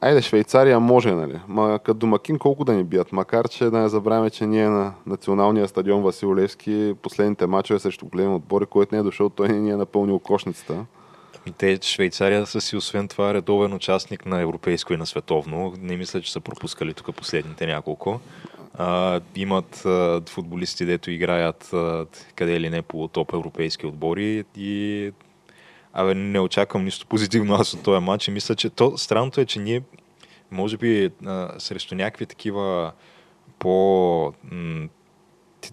[0.01, 1.39] айде Швейцария може, нали?
[1.47, 3.11] Ма като домакин колко да ни бият?
[3.11, 8.05] Макар, че да не забравяме, че ние на националния стадион Васил Левски последните мачове срещу
[8.05, 10.85] големи отбори, който не е дошъл, той не ни е напълнил кошницата.
[11.45, 15.73] И те, Швейцария са си, освен това, редовен участник на европейско и на световно.
[15.81, 18.19] Не мисля, че са пропускали тук последните няколко.
[18.77, 22.05] А, имат а, футболисти, дето играят а,
[22.35, 25.11] къде ли не по топ европейски отбори и
[25.97, 29.45] Абе, не очаквам нищо позитивно аз от този матч и мисля, че то, странното е,
[29.45, 29.81] че ние
[30.51, 32.91] може би а, срещу някакви такива
[33.59, 34.87] по м,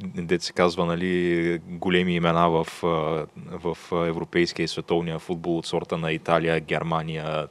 [0.01, 2.67] дето се казва, нали, големи имена в,
[3.51, 7.49] в европейския и световния футбол от сорта на Италия, Германия,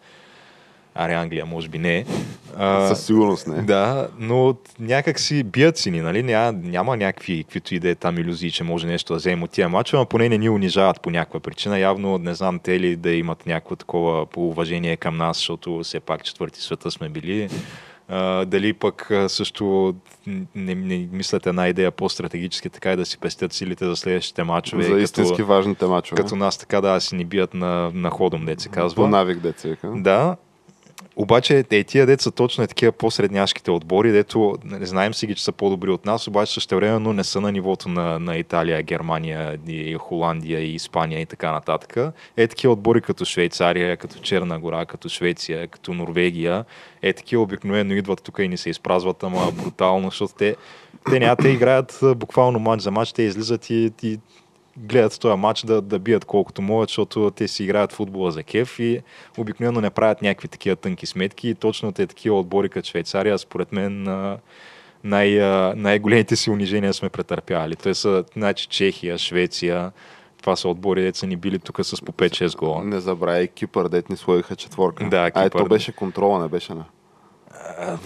[0.95, 2.05] аре Англия, може би не.
[2.57, 3.61] А, Със сигурност не.
[3.61, 6.23] да, но някак си бият си ни, нали?
[6.23, 9.51] Няма, няма някакви, каквито и да е там иллюзии, че може нещо да вземем от
[9.51, 11.79] тия мачове, но поне не ни унижават по някаква причина.
[11.79, 16.23] Явно не знам те ли да имат някакво такова поуважение към нас, защото все пак
[16.23, 17.49] четвърти света сме били.
[18.07, 19.95] А, дали пък също
[20.55, 24.83] не, не мислят една идея по-стратегически, така и да си пестят силите за следващите мачове.
[24.83, 26.21] За истински като, важните мачове.
[26.21, 29.03] като нас така да си ни бият на, на ходом, де се казва.
[29.03, 29.69] По навик, деца.
[29.83, 30.35] Да,
[31.15, 35.43] обаче е, тия деца точно е такива по-средняшките отбори, дето не знаем си ги, че
[35.43, 39.59] са по-добри от нас, обаче също времено не са на нивото на, на Италия, Германия,
[39.67, 42.13] и Холандия и Испания и така нататък.
[42.37, 46.65] Е такива отбори като Швейцария, като Черна гора, като Швеция, като Норвегия,
[47.01, 50.55] е такива обикновено идват тук и ни се изпразват, ама брутално, защото те,
[51.11, 54.19] те няма, те играят буквално матч за матч, те излизат и, и
[54.77, 58.79] гледат този матч да, да бият колкото могат, защото те си играят футбола за кеф
[58.79, 59.01] и
[59.37, 61.49] обикновено не правят някакви такива тънки сметки.
[61.49, 64.03] И точно те такива отбори като Швейцария, според мен,
[65.03, 65.39] най-
[65.75, 67.75] най-големите си унижения сме претърпявали.
[67.75, 69.91] Те са значи, Чехия, Швеция,
[70.41, 72.83] това са отбори, деца ни били тук с по 5-6 гола.
[72.83, 75.09] Не забравяй Кипър, дет ни сложиха четворка.
[75.09, 75.49] Да, Кипър.
[75.49, 76.85] то беше контрола, не беше на.
[77.79, 77.97] А,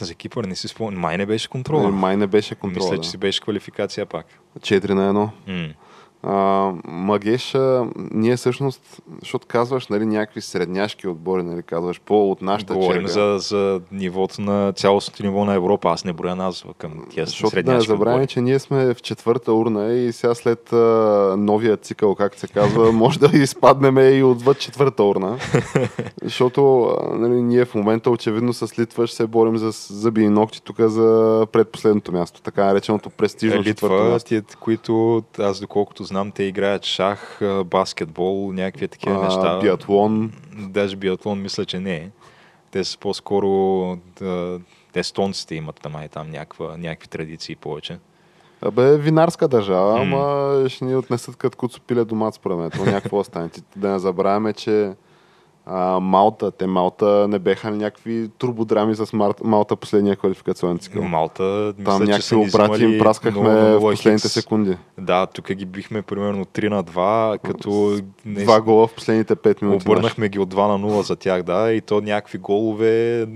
[0.00, 1.00] За Кипър не си спомням.
[1.00, 1.88] Май не беше контрола.
[1.88, 2.84] Е, Май не беше контрола.
[2.86, 3.02] Мисля, да.
[3.02, 4.26] че си беше квалификация пак.
[4.60, 5.30] 4 на 1.
[5.66, 5.74] М.
[6.26, 12.42] А, Магеш, а, ние всъщност, защото казваш, нали, някакви средняшки отбори, нали, казваш по от
[12.42, 13.12] нашата Говорим черга.
[13.12, 15.90] за, за нивото на цялостното ниво на Европа.
[15.90, 18.26] Аз не броя нас към тия Защото да средняшки забравяме, отбори.
[18.26, 20.76] че ние сме в четвърта урна и сега след а,
[21.38, 25.38] новия цикъл, както се казва, може да изпаднем и отвъд четвърта урна.
[26.22, 30.62] Защото нали, ние в момента очевидно с Литва ще се борим за зъби и ногти
[30.62, 31.04] тук за
[31.52, 34.28] предпоследното място, така нареченото престижно четвърто Литва, място.
[34.28, 39.56] тия, които аз доколкото знам, те играят шах, баскетбол, някакви такива неща.
[39.56, 42.10] А, биатлон, Даже биатлон мисля, че не е.
[42.70, 43.48] Те са по-скоро
[44.20, 44.60] да,
[44.94, 47.98] естонците имат там, май там някаква, някакви традиции повече.
[48.62, 52.70] Абе, винарска държава, ама ще ни отнесат като куцопиле домат, според мен.
[52.70, 53.50] То някакво остане.
[53.76, 54.92] Да не забравяме, че
[55.66, 59.32] а, Малта, те Малта не беха ли някакви турбодрами с Мар...
[59.44, 61.02] Малта последния квалификационен цикъл.
[61.02, 64.32] Малта, Там мисля, че са някакви обрати им праскахме 0-0 в последните хикс.
[64.32, 64.76] секунди.
[64.98, 69.62] Да, тук ги бихме примерно 3 на 2, като не, Два гола в последните 5
[69.62, 69.82] минути.
[69.82, 73.26] обърнахме ги от 2 на 0 за тях, да, и то някакви голове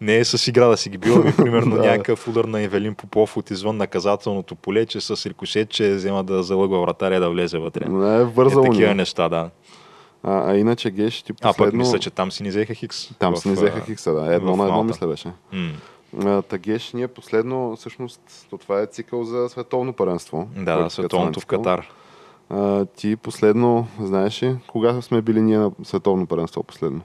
[0.00, 1.82] не е с игра да си ги бил, примерно Да.
[1.82, 6.42] някакъв удар на Евелин Попов от извън наказателното поле, че с рикошет, че взема да
[6.42, 7.88] залъгва вратаря да влезе вътре.
[7.88, 8.26] Не е Е,
[8.62, 8.94] такива ни.
[8.94, 9.50] неща, да.
[10.22, 11.70] А, а иначе Геш, ти А последно...
[11.70, 13.08] пък мисля, че там си ни взеха Хикс.
[13.18, 14.34] Там в, си ни взеха а, хикса, да.
[14.34, 15.32] Едно на едно, мисля беше.
[16.24, 20.48] А, Тагеш, ние последно, всъщност, то това е цикъл за световно първенство.
[20.56, 21.46] Да, да, световното в.
[21.46, 21.86] Катар.
[22.50, 27.00] А, ти последно, знаеш ли, кога сме били ние на световно първенство последно?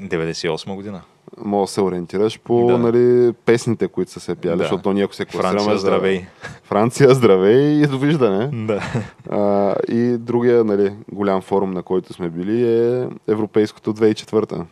[0.00, 1.02] 98 година.
[1.38, 2.78] Мога да се ориентираш по Да.
[2.78, 4.62] нали, песните, които са се пяли, Да.
[4.62, 6.26] защото ние ако се класираме Франция, за- здравей.
[6.64, 8.66] Франция, здравей и довиждане.
[8.66, 8.82] Да.
[9.30, 14.56] А, и другия нали, голям форум, на който сме били е Европейското 2004.
[14.56, 14.64] М.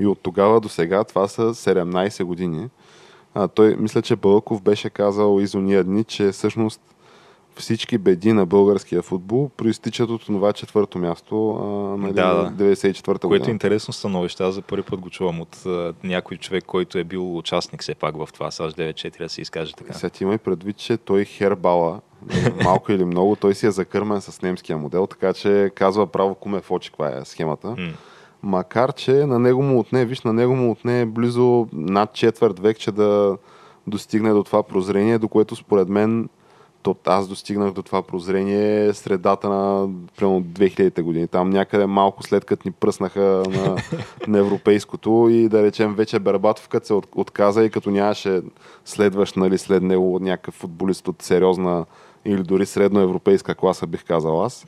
[0.00, 2.68] И от тогава до сега това са 17 години.
[3.34, 6.80] А, той, мисля, че Бълков беше казал из уния дни, че всъщност
[7.56, 11.64] всички беди на българския футбол проистичат от това четвърто място а,
[11.96, 12.74] нали, Да, да.
[12.74, 13.52] 94-та Което е година.
[13.52, 14.42] интересно становище.
[14.42, 17.94] Аз за първи път го чувам от а, някой човек, който е бил участник все
[17.94, 18.50] пак в това.
[18.50, 19.92] САЩ 9-4 да се изкаже така.
[19.92, 22.00] Сега ти имай предвид, че той Хербала,
[22.64, 26.60] малко или много, той си е закърмен с немския модел, така че казва право куме
[26.60, 27.76] в очи каква е схемата.
[28.42, 32.78] Макар, че на него му отне, виж, на него му отне близо над четвърт век,
[32.78, 33.36] че да
[33.86, 36.28] достигне до това прозрение, до което според мен
[36.82, 41.28] то, аз достигнах до това прозрение средата на примерно 2000-те години.
[41.28, 43.76] Там някъде малко след като ни пръснаха на,
[44.28, 48.42] на европейското и да речем вече Бербатов като се от- отказа и като нямаше
[48.84, 51.84] следващ нали, след него някакъв футболист от сериозна
[52.24, 54.66] или дори средноевропейска класа, бих казал аз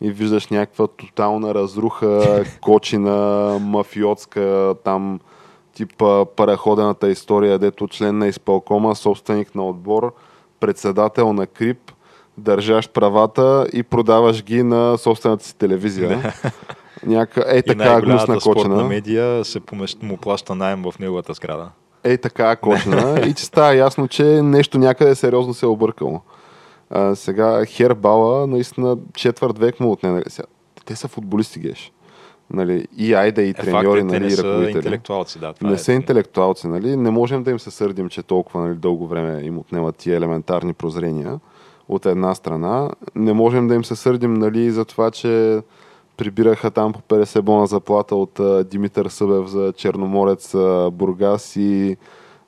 [0.00, 5.20] и виждаш някаква тотална разруха, кочина, мафиотска, там
[5.74, 10.14] типа параходената история, дето член на изпълкома, собственик на отбор,
[10.62, 11.92] председател на Крип,
[12.38, 16.34] държаш правата и продаваш ги на собствената си телевизия.
[17.06, 18.84] Някаква, е И така гнусна най-голямата спортна кочина.
[18.84, 20.02] медия се помещ...
[20.02, 21.68] му плаща найем в неговата сграда.
[22.04, 23.20] Е така кочина.
[23.26, 26.20] и че става ясно, че нещо някъде сериозно се е объркало.
[26.90, 30.10] А, сега Хербала, наистина четвърт век му отне.
[30.10, 30.24] Нали?
[30.84, 31.92] Те са футболисти, геш.
[32.52, 32.86] Нали?
[32.96, 34.76] И айде, и Е, треньори, факт е, нали, не и са ръководители.
[34.76, 35.38] интелектуалци.
[35.38, 35.78] Да, Не е.
[35.78, 36.96] са интелектуалци, нали?
[36.96, 40.72] Не можем да им се сърдим, че толкова нали, дълго време им отнемат тия елементарни
[40.72, 41.40] прозрения
[41.88, 42.90] от една страна.
[43.14, 45.60] Не можем да им се сърдим, нали, за това, че
[46.16, 51.96] прибираха там по 50 бона заплата от а, Димитър Събев за Черноморец а, Бургас и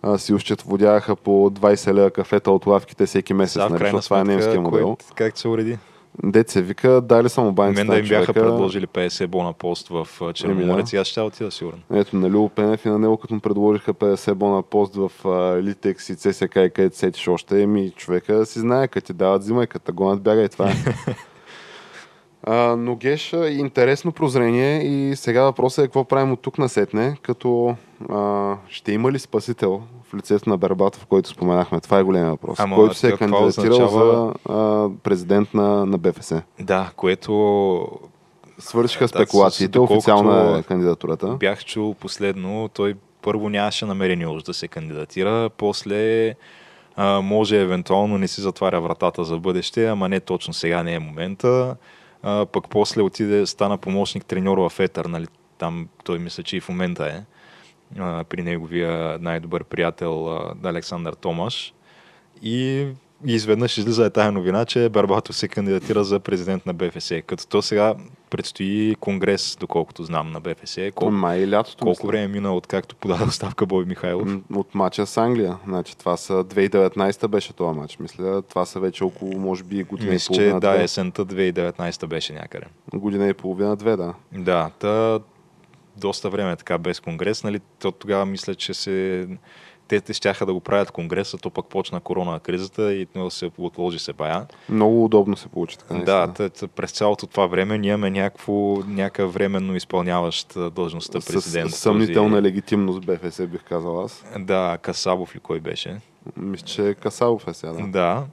[0.03, 4.25] а, си ощетводяха по 20 лева кафета от лавките всеки месец, в нали, това е
[4.25, 4.87] немския модел.
[4.87, 5.79] кой- как се уреди?
[6.23, 8.47] Дет се вика, дали са му баницата Мен да им бяха човека.
[8.47, 11.79] предложили 50 бона пост в Черноморец и аз ще отида сигурно.
[11.93, 15.11] Ето, на Любо Пенев и на него, като му предложиха 50 бона пост в
[15.63, 19.67] Литекс и ЦСК и където сетиш още, еми човека си знае, като ти дават, взимай,
[19.67, 20.75] като гонят, бягай, това е.
[22.47, 27.77] А, но Геш, интересно прозрение и сега въпросът е какво правим от тук насетне, като
[28.11, 31.81] а, ще има ли спасител в лицето на Бербатов, който споменахме?
[31.81, 32.61] Това е големия въпрос.
[32.61, 36.33] Ама, който се е кандидатирал означава- за а, президент на, на БФС.
[36.61, 37.89] Да, което
[38.59, 41.27] Свършиха Да, спекулациите, доколкото- официална е кандидатурата.
[41.29, 46.35] бях чул последно, той първо нямаше намерение уж да се кандидатира, после
[46.97, 50.99] А, може евентуално не си затваря вратата за бъдеще, ама не точно сега не е
[50.99, 51.77] момента.
[52.27, 55.27] А, пък после отиде, стана помощник треньор в Етър, нали?
[55.59, 57.23] Там той мисля, че и в момента е.
[57.99, 61.75] А, при неговия най-добър приятел а, Александър Томаш.
[62.43, 62.87] И
[63.27, 67.13] и изведнъж излиза е тая новина, че Барбатов се кандидатира за президент на БФС.
[67.27, 67.95] Като то сега
[68.31, 70.79] предстои конгрес, доколкото знам, на БФС.
[70.95, 71.85] Колко, май и лятото.
[71.85, 72.07] Колко мисля.
[72.07, 74.29] време мина откакто подаде оставка Бой Михайлов?
[74.55, 75.57] От мача с Англия.
[75.67, 77.99] Значи това са 2019 беше този матч.
[77.99, 80.61] Мисля, това са вече около, може би, година и Мисля, че половина.
[80.61, 80.83] да, две.
[80.83, 82.67] есента 2019 беше някъде.
[82.95, 84.15] Година и половина, две, да.
[84.33, 85.19] Да, та
[85.97, 87.61] доста време е така без конгрес, нали?
[87.79, 89.29] То тогава мисля, че се...
[89.89, 93.51] Те, те щяха да го правят конгреса, то пък почна корона кризата и но се
[93.59, 94.47] отложи се бая.
[94.69, 95.95] Много удобно се получи така.
[95.95, 98.53] Да, тъ, през цялото това време ние имаме някакво,
[98.87, 101.71] някакъв временно изпълняващ длъжността президент.
[101.71, 104.25] С съмнителна Този- легитимност БФС, бих казал аз.
[104.39, 106.01] Да, Касабов ли кой беше?
[106.37, 107.73] Мисля, че Касалов е сега.
[107.73, 107.87] Да.
[107.87, 108.25] Да.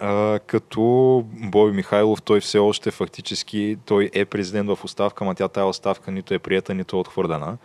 [0.00, 5.48] А, като Бой Михайлов, той все още фактически, той е президент в оставка, ма тя
[5.48, 7.56] тая оставка нито е прията, нито е отхвърдена.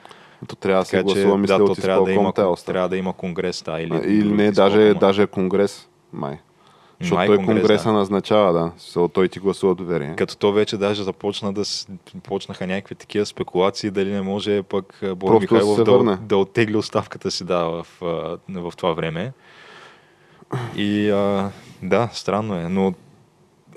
[0.48, 2.34] То трябва да се Така че, гласува, мисля, да, от трябва да, има,
[2.66, 6.40] трябва да има конгрес, да, или, А, Или не, даже, даже конгрес, май.
[7.00, 7.94] Защото Май той конгрес, конгреса да.
[7.94, 8.72] назначава, да.
[8.78, 10.14] Со, той ти гласува доверие.
[10.18, 11.64] Като то вече даже започна да
[12.24, 16.18] почнаха някакви такива спекулации, дали не може пък да Михайлов да, върне.
[16.22, 17.88] да оттегли оставката си да, в,
[18.50, 19.34] в това време.
[20.76, 21.50] И а,
[21.84, 22.94] да, странно е, но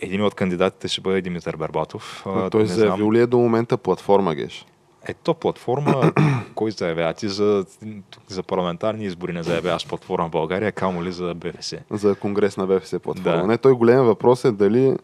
[0.01, 2.23] един от кандидатите ще бъде Димитър Барбатов.
[2.27, 4.67] А, той заявил ли е до момента платформа, Геш?
[5.07, 6.13] Ето платформа,
[6.55, 7.15] кой заявява?
[7.15, 7.65] Ти за,
[8.29, 11.75] за парламентарни избори не заявяваш платформа в България, камо ли за БФС?
[11.91, 13.37] За конгрес на БФС платформа.
[13.37, 13.47] Да.
[13.47, 14.97] Не, той голям въпрос е дали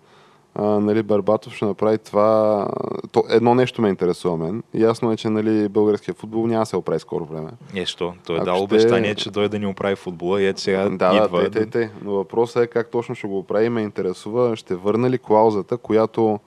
[0.55, 2.67] а, нали, Барбатов ще направи това.
[3.13, 4.63] То, едно нещо ме интересува мен.
[4.75, 7.51] Ясно е, че нали, българския футбол няма да се оправи скоро време.
[7.75, 8.15] Е, що?
[8.27, 11.13] Той е дал ще- обещание, че дойде да ни оправи футбола и ето сега Да,
[11.17, 11.41] идва.
[11.41, 11.91] да, те, те, те.
[12.03, 13.69] Но въпросът е как точно ще го оправи.
[13.69, 16.41] Ме интересува, ще върне ли клаузата, която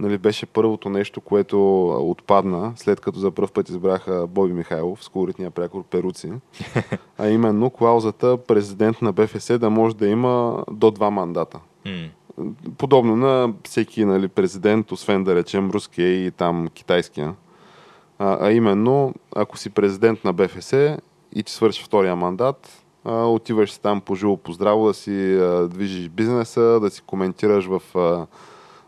[0.00, 5.08] нали, беше първото нещо, което отпадна, след като за първ път избраха Боби Михайлов с
[5.08, 6.32] колоритния прякор Перуци.
[7.18, 11.60] А именно клаузата президент на БФС да може да има до два мандата.
[12.78, 17.34] Подобно на всеки нали, президент, освен да речем руския и там китайския.
[18.18, 20.72] А, а именно, ако си президент на БФС
[21.32, 25.34] и ти свърши втория мандат, а, отиваш си там по живо, по здраво да си
[25.34, 28.26] а, движиш бизнеса, да си коментираш в а,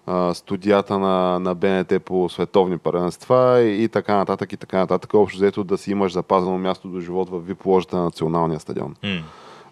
[0.07, 5.15] а, студията на, на БНТ по световни първенства и, и така нататък и така нататък.
[5.15, 8.95] Общо взето да си имаш запазено място до живот в ложата на националния стадион.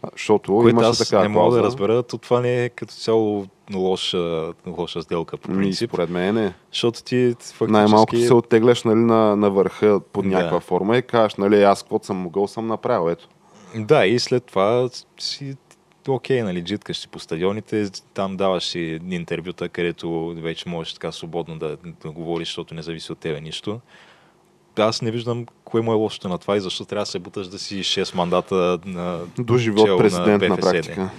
[0.02, 2.94] А, Защото Което имаше аз така не мога да разбера, то това не е като
[2.94, 5.90] цяло лоша, лоша сделка по принцип.
[5.90, 6.54] според мен не.
[6.72, 7.72] Защото ти фактически...
[7.72, 10.30] Най-малко се оттегляш нали, на, на върха под Да.
[10.30, 13.10] някаква форма и кажеш, нали, аз каквото съм могъл, съм направил.
[13.10, 13.28] Ето.
[13.76, 15.56] Да, и след това си
[16.14, 21.58] окей, нали, джиткаш си по стадионите, там даваш си интервюта, където вече можеш така свободно
[21.58, 23.80] да, да говориш, защото не зависи от тебе нищо.
[24.78, 27.48] Аз не виждам кое му е лошото на това и защо трябва да се буташ
[27.48, 30.72] да си 6 мандата на До живот чел президент на, БФС, не.
[30.72, 31.10] практика.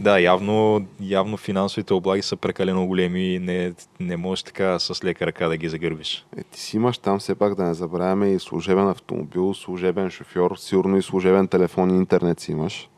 [0.00, 5.26] Да, явно, явно финансовите облаги са прекалено големи и не, не можеш така с лека
[5.26, 6.26] ръка да ги загърбиш.
[6.36, 10.56] Е, ти си имаш там все пак да не забравяме и служебен автомобил, служебен шофьор,
[10.56, 12.88] сигурно и служебен телефон и интернет си имаш.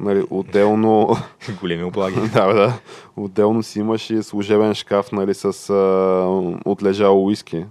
[0.00, 1.16] Нали, отделно,
[1.60, 2.20] Големи облаги.
[2.34, 2.72] да, да,
[3.16, 7.64] отделно си имаш и служебен шкаф нали, с а, отлежало уиски.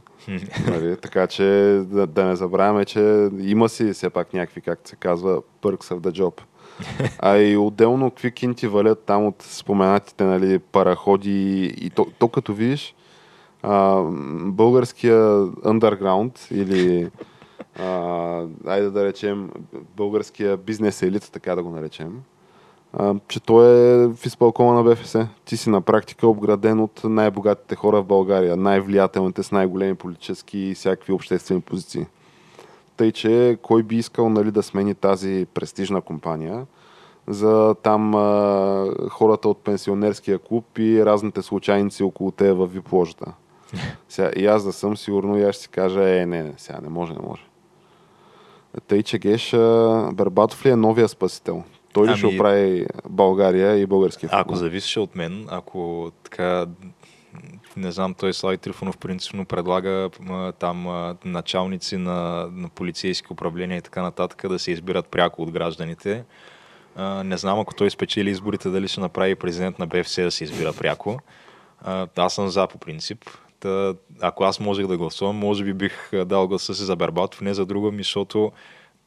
[0.68, 1.44] Нали, така че
[1.86, 6.00] да, да не забравяме, че има си все пак някакви, както се казва, perks of
[6.00, 6.42] the job.
[7.20, 12.54] А и отделно какви кинти валят там от споменатите нали, параходи и то, то като
[12.54, 12.96] видиш
[13.64, 14.02] а,
[14.46, 17.10] българския underground или
[17.80, 19.52] а, айде да речем
[19.98, 22.22] българския бизнес елит, така да го наречем,
[22.94, 25.16] а, че той е в изпълкома на БФС.
[25.46, 30.76] Ти си на практика обграден от най-богатите хора в България, най-влиятелните с най-големи политически и
[30.76, 32.06] всякакви обществени позиции.
[32.98, 36.66] Тъй, че кой би искал нали, да смени тази престижна компания
[37.28, 43.32] за там а, хората от пенсионерския клуб и разните случайници около те в вип-ложата.
[44.10, 46.80] Сега, и аз да съм сигурно и аз ще си кажа, е, не, не, сега
[46.82, 47.42] не може, не може.
[48.88, 49.52] Тъй, че Геш,
[50.14, 51.64] Бербатов ли е новия спасител?
[51.94, 54.40] Той ли ще Ами- оправи България и българския футбол?
[54.42, 56.66] Ако зависеше от мен, ако така
[57.78, 60.10] не знам, той Слави Трифонов принципно предлага
[60.60, 60.88] там
[61.26, 66.24] началници на, на полицейски управления и така нататък да се избират пряко от гражданите.
[67.24, 70.74] Не знам, ако той спечели изборите, дали ще направи президент на БФС да се избира
[70.74, 71.20] пряко.
[72.16, 73.26] Аз съм за по принцип.
[73.60, 77.54] Та, ако аз можех да гласувам, може би бих дал гласа си за Бербатов, не
[77.54, 78.52] за друго ми, защото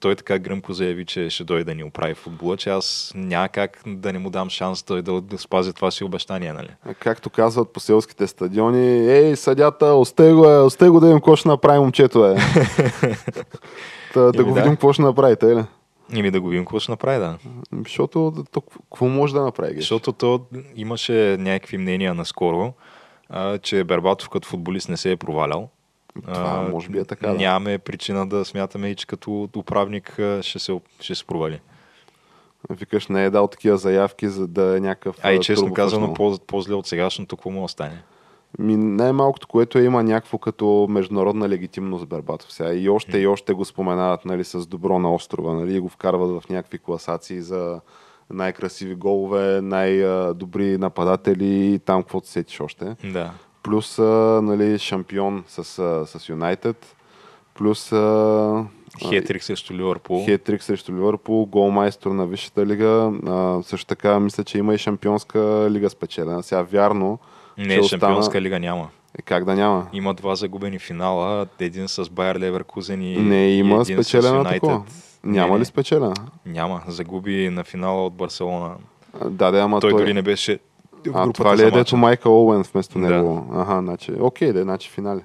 [0.02, 3.82] той така гръмко заяви, че ще дойде да ни оправи футбола, че аз няма как
[3.86, 6.68] да не му дам шанс той да, да спази това си обещание, нали?
[6.86, 11.16] А Както казват по селските стадиони, ей, съдята, осте го, е, осте го да им
[11.16, 12.36] какво ще направи момчето, е.
[14.14, 14.60] Та, да Еми го да.
[14.60, 15.64] видим какво ще направи, тъй ли?
[16.14, 17.38] Ими да го видим какво ще направи, да.
[17.84, 19.74] Защото то, какво може да направи?
[19.74, 19.82] Геш?
[19.82, 20.40] Защото то
[20.76, 22.72] имаше някакви мнения наскоро,
[23.32, 25.68] а, че Бербатов като футболист не се е провалял.
[26.34, 27.34] Това може би е така, да.
[27.34, 31.60] Нямаме причина да смятаме и че като управник а, ще се, ще се провали.
[32.70, 35.16] Викаш, не е дал такива заявки, за да е някакъв...
[35.22, 38.02] А и а, честно казано, по, по-зле от сегашното, какво му остане?
[38.58, 42.74] Ми, най-малкото, което е, има някакво като международна легитимност Бербатов сега.
[42.74, 45.54] И още и още го споменават нали, с добро на острова.
[45.54, 47.80] Нали, и го вкарват в някакви класации за
[48.32, 52.96] най-красиви голове, най-добри нападатели и там каквото сетиш още.
[53.04, 53.30] Да.
[53.62, 53.98] Плюс
[54.42, 55.64] нали, шампион с,
[56.06, 56.96] с Юнайтед.
[57.54, 57.92] Плюс
[59.00, 60.24] Хетрик срещу Ливърпул.
[60.24, 62.86] Хетрик срещу Ливърпул, голмайстор на Висшата лига.
[63.26, 65.38] А, също така мисля, че има и шампионска
[65.70, 66.42] лига спечелена.
[66.42, 67.18] Сега вярно,
[67.58, 68.88] Не, че шампионска остана- лига няма.
[69.18, 69.86] е, как да няма?
[69.92, 74.60] Има два загубени финала, един с Байер Леверкузен и Не, има един с спечелена Юнайтед.
[74.60, 74.82] такова.
[75.24, 76.14] Няма Не, ли не, спечелена?
[76.46, 76.82] Няма.
[76.88, 78.74] Загуби на финала от Барселона.
[79.24, 80.00] Да, да, ама той, той...
[80.00, 80.58] дори не беше
[81.06, 83.08] в А, това ли е дето Майкъл Оуен вместо Да.
[83.10, 83.46] него?
[83.54, 85.20] Аха, значи, окей, да, значи финали.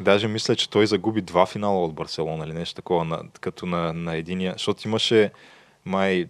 [0.00, 3.92] Даже мисля, че той загуби два финала от Барселона или нещо такова, на, като на,
[3.92, 4.52] на единия.
[4.52, 5.30] Защото имаше
[5.84, 6.26] май,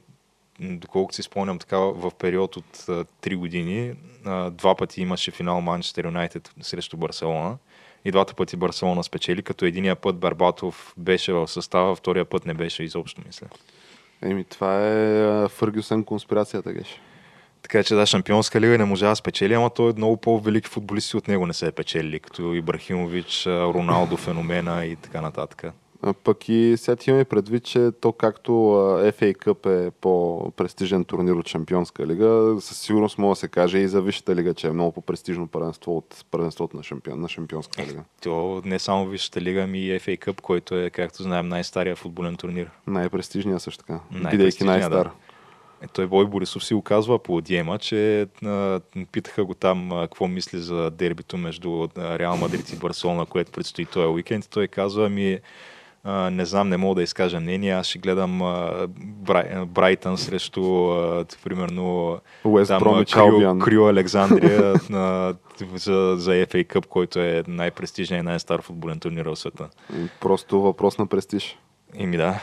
[0.60, 3.92] доколкото си спомням така, в период от а, 3 години,
[4.24, 7.56] а, два пъти имаше финал Манчестър Юнайтед срещу Барселона.
[8.04, 12.54] И двата пъти Барселона спечели, като единия път Барбатов беше в състава, втория път не
[12.54, 13.46] беше изобщо, мисля.
[14.22, 17.00] Еми, това е Фъргюсън конспирацията, геш.
[17.62, 21.16] Така че да, Шампионска лига не можа да спечели, ама той е много по-велики футболисти
[21.16, 25.64] от него не се е печели, като Ибрахимович, Роналдо, феномена и така нататък.
[26.24, 32.06] Пък и сега имаме предвид, че то както FA Cup е по-престижен турнир от Шампионска
[32.06, 35.46] лига, със сигурност може да се каже и за Висшата лига, че е много по-престижно
[35.46, 38.04] първенство от първенството на, шампион, на Шампионска лига.
[38.22, 42.36] То не само Висшата лига, ами и FA Cup, който е, както знаем, най-стария футболен
[42.36, 42.70] турнир.
[42.86, 45.04] Най-престижният също така, бидейки най-стар.
[45.04, 45.10] да.
[45.82, 48.80] Е, той Бой Борисов си го казва по Диема, че а,
[49.12, 53.86] питаха го там а, какво мисли за дербито между Реал Мадрид и Барселона, което предстои
[53.86, 54.48] този уикенд.
[54.50, 55.38] Той казва, ами
[56.04, 60.90] а, не знам, не мога да изкажа мнение, аз ще гледам а, Брай, Брайтън срещу,
[60.90, 62.18] а, примерно,
[62.68, 65.34] там, а, Крио, Александрия а,
[65.74, 69.68] за, за FA Cup, който е най-престижният и най-стар футболен турнир в света.
[70.20, 71.58] Просто въпрос на престиж.
[71.94, 72.40] Ими да,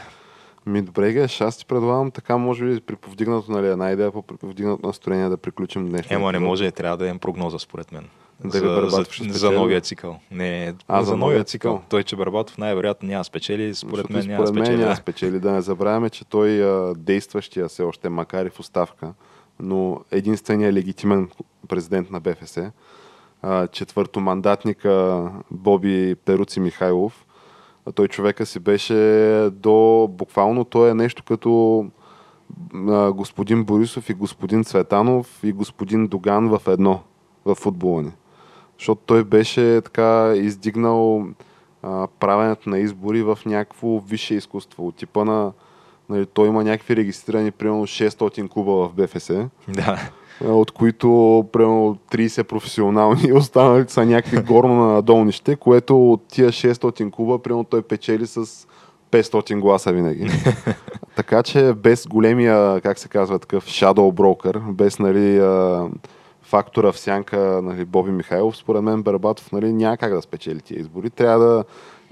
[0.66, 4.22] Ми добре, Геш, аз ти предлагам така, може би при повдигнато, нали, една идея по
[4.22, 6.16] повдигнато настроение да приключим днешния.
[6.16, 8.08] Ема не може, трябва да имам прогноза според мен.
[8.46, 10.20] Дали за, за, за новия цикъл.
[10.32, 11.74] Не, А, за, за новия цикъл.
[11.74, 11.86] цикъл.
[11.90, 14.78] Той, че Барбатов най-вероятно няма спечели, според Защото мен няма според мен спечели.
[14.82, 14.96] няма да.
[14.96, 15.40] спечели.
[15.40, 19.14] Да не забравяме, че той а, действащия все още, макар и в оставка,
[19.60, 21.30] но единственият легитимен
[21.68, 22.58] президент на БФС,
[23.72, 27.25] четвъртомандатника Боби Перуци Михайлов,
[27.92, 28.94] той човека си беше
[29.54, 30.08] до...
[30.12, 31.86] Буквално той е нещо като
[33.14, 37.02] господин Борисов и господин Цветанов и господин Доган в едно
[37.46, 38.12] в футбола ни.
[38.80, 41.28] Защото той беше така издигнал
[41.84, 44.88] а, правенето на избори в някакво висше изкуство.
[44.88, 45.52] От типа на
[46.10, 49.32] нали, той има някакви регистрирани примерно 600 клуба в БФС,
[49.68, 50.00] Да.
[50.44, 51.08] от които
[51.52, 57.64] примерно 30 професионални останалите са някакви горно на долнище, което от тия 600 клуба примерно
[57.64, 58.46] той печели с
[59.12, 60.30] 500 гласа винаги.
[61.16, 65.40] така че без големия, как се казва, такъв shadow broker, без нали,
[66.42, 70.80] фактора в сянка нали, Боби Михайлов, според мен Барбатов нали, няма как да спечели тия
[70.80, 71.10] избори.
[71.10, 71.64] Трябва да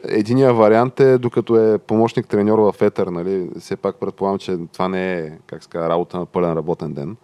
[0.07, 4.87] Единия вариант е, докато е помощник треньор в Етър, нали, все пак предполагам, че това
[4.87, 7.15] не е, как казва, работа на пълен работен ден.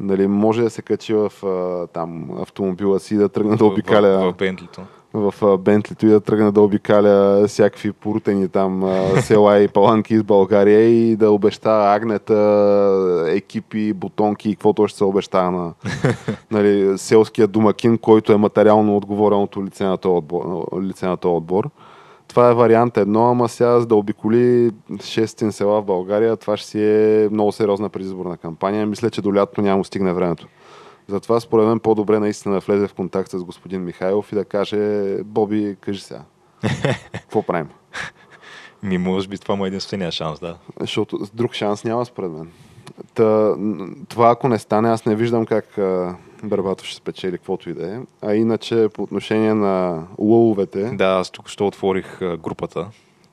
[0.00, 4.08] Нали, може да се качи в а, там, автомобила си и да тръгне да обикаля
[4.08, 4.80] В, в Бентлито.
[5.14, 8.84] в Бентлито и да тръгне да обикаля всякакви порутени там
[9.20, 15.04] села и паланки из България и да обещава агнета, екипи, бутонки и каквото още се
[15.04, 15.72] обещава на
[16.50, 20.66] нали, селския домакин, който е материално отговореното лице на този отбор.
[20.82, 21.70] Лице на този отбор.
[22.30, 26.68] Това е вариант едно, ама сега за да обиколи 6 села в България, това ще
[26.68, 28.86] си е много сериозна предизборна кампания.
[28.86, 30.48] Мисля, че до лятото няма му стигне времето.
[31.08, 35.16] Затова според мен по-добре наистина да влезе в контакт с господин Михайлов и да каже,
[35.24, 36.20] Боби, кажи сега.
[37.12, 37.68] Какво правим?
[38.82, 40.56] Ми, може би това му е единствения шанс, да.
[40.80, 42.50] Защото друг шанс няма според мен.
[43.14, 43.54] Та,
[44.08, 45.78] това ако не стане, аз не виждам как
[46.44, 47.98] а, Барбатов ще спечели каквото и да е.
[48.22, 52.86] А иначе по отношение на лъвовете, Да, аз тук ще отворих а, групата.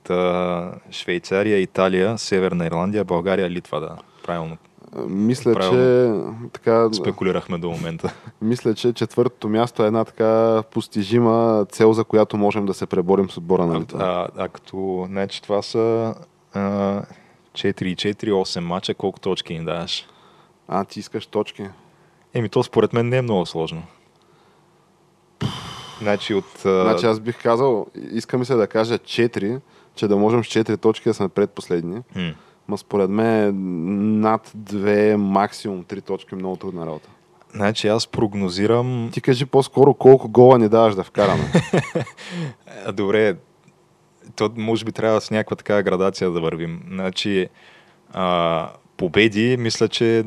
[0.04, 3.96] Та, Швейцария, Италия, Северна Ирландия, България, Литва, да.
[4.24, 4.56] Правилно.
[4.96, 6.36] А, Мисля, Правилно.
[6.44, 8.14] че така, Спекулирахме до момента.
[8.42, 13.30] мисля, че четвъртото място е една така постижима цел, за която можем да се преборим
[13.30, 13.98] с отбора на Литва.
[14.36, 16.14] А, а като, значи това са
[16.54, 17.02] а,
[17.52, 20.06] 4-4, 8 мача, колко точки ни даваш?
[20.68, 21.64] А, ти искаш точки.
[22.34, 23.82] Еми, то според мен не е много сложно.
[26.00, 26.44] Значи от...
[26.58, 29.60] Значи аз бих казал, иска ми се да кажа 4,
[29.94, 32.00] че да можем с 4 точки да сме предпоследни.
[32.16, 32.34] м,
[32.68, 33.54] Ма според мен
[34.20, 37.08] над 2, максимум 3 точки много трудна работа.
[37.54, 39.10] Значи аз прогнозирам...
[39.12, 41.52] Ти кажи по-скоро колко гола ни даваш да вкараме.
[42.92, 43.36] Добре,
[44.36, 46.82] то може би трябва с някаква така градация да вървим.
[46.88, 47.48] Значи,
[48.12, 50.24] а, победи, мисля, че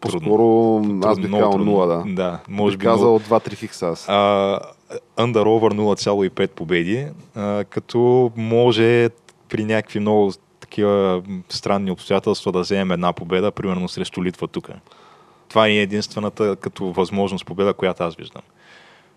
[0.00, 1.72] По-скоро аз бих казал трудно.
[1.72, 2.14] 0, да.
[2.14, 4.08] Да, може бих би казал 2-3 хикса аз.
[4.08, 4.60] А,
[5.16, 9.10] under over 0,5 победи, а, като може
[9.48, 14.70] при някакви много такива странни обстоятелства да вземем една победа, примерно срещу Литва тук.
[15.48, 18.42] Това е единствената като възможност победа, която аз виждам.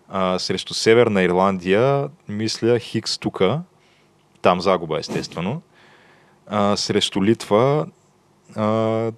[0.09, 3.41] А, срещу Северна Ирландия, мисля Хикс тук,
[4.41, 5.61] там загуба естествено.
[6.47, 7.85] А, срещу Литва,
[8.55, 9.11] а,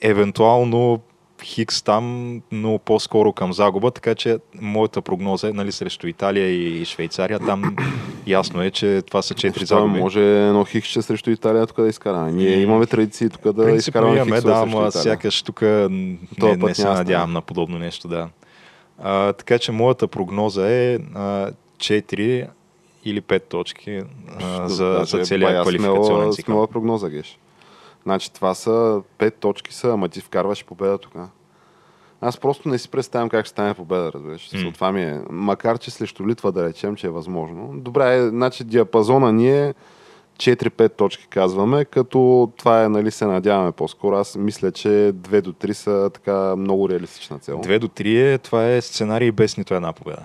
[0.00, 1.00] евентуално
[1.42, 6.84] Хикс там, но по-скоро към загуба, така че моята прогноза е нали, срещу Италия и
[6.84, 7.38] Швейцария.
[7.38, 7.76] Там
[8.26, 9.98] ясно е, че това са четири загуби.
[9.98, 12.32] може едно хиксче срещу Италия тук да изкараме.
[12.32, 12.62] Ние М.
[12.62, 16.82] имаме традиции тук да Принципно изкараме имаме, да, ама сякаш тук не, път не се
[16.84, 18.28] да надявам на подобно нещо, да.
[18.98, 22.48] А, така че моята прогноза е а, 4
[23.04, 24.02] или 5 точки
[24.42, 26.52] а, за, Даже за целия квалификационен цикъл.
[26.52, 27.38] смела прогноза, Геш.
[28.02, 31.12] Значи това са 5 точки са, ама ти вкарваш победа тук.
[32.20, 34.50] Аз просто не си представям как ще стане победа, разбираш.
[34.50, 34.74] Mm.
[34.74, 35.20] Това ми е.
[35.30, 37.70] Макар, че срещу Литва да речем, че е възможно.
[37.74, 39.74] Добре, е, значи диапазона ни е
[40.36, 44.16] 4-5 точки казваме, като това е, нали, се надяваме по-скоро.
[44.16, 47.58] Аз мисля, че 2 до 3 са така много реалистична цел.
[47.58, 50.24] 2 до 3 е, това е сценарий без нито една победа.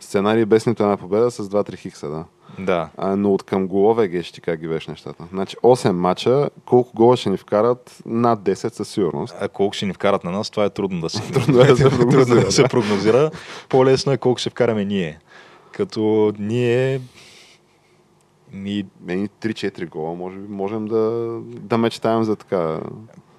[0.00, 2.24] Сценарий без нито една победа с 2-3 хикса, да.
[2.58, 2.88] Да.
[2.96, 5.24] А, но от към голове, Геш, ти как ги веш нещата?
[5.32, 8.02] Значи 8 мача, колко гола ще ни вкарат?
[8.06, 9.36] Над 10 със сигурност.
[9.40, 11.76] А колко ще ни вкарат на нас, това е трудно да се, Трудно е да
[11.76, 13.30] се трудно прогнозира, да се прогнозира.
[13.68, 15.18] По-лесно е колко ще вкараме ние.
[15.72, 17.00] Като ние
[18.52, 22.80] ни Еми 3-4 гола, може би можем да, да мечтаем за така.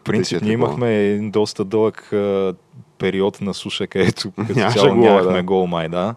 [0.04, 2.54] принцип, 3-4 ние имахме един доста дълъг а,
[2.98, 5.44] период на суша, където като цяло гол, нямахме да.
[5.44, 6.16] гол май, да.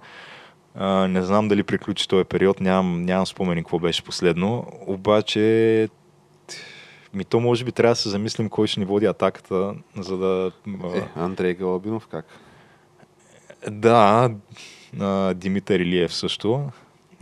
[0.75, 5.89] А, не знам дали приключи този период, нямам, нямам спомени какво беше последно, обаче
[7.15, 10.53] ми то може би трябва да се замислим кой ще ни води атаката, за да...
[10.95, 12.27] Е, Андрей Галабинов как?
[13.71, 14.31] Да,
[15.35, 16.71] Димитър Илиев също.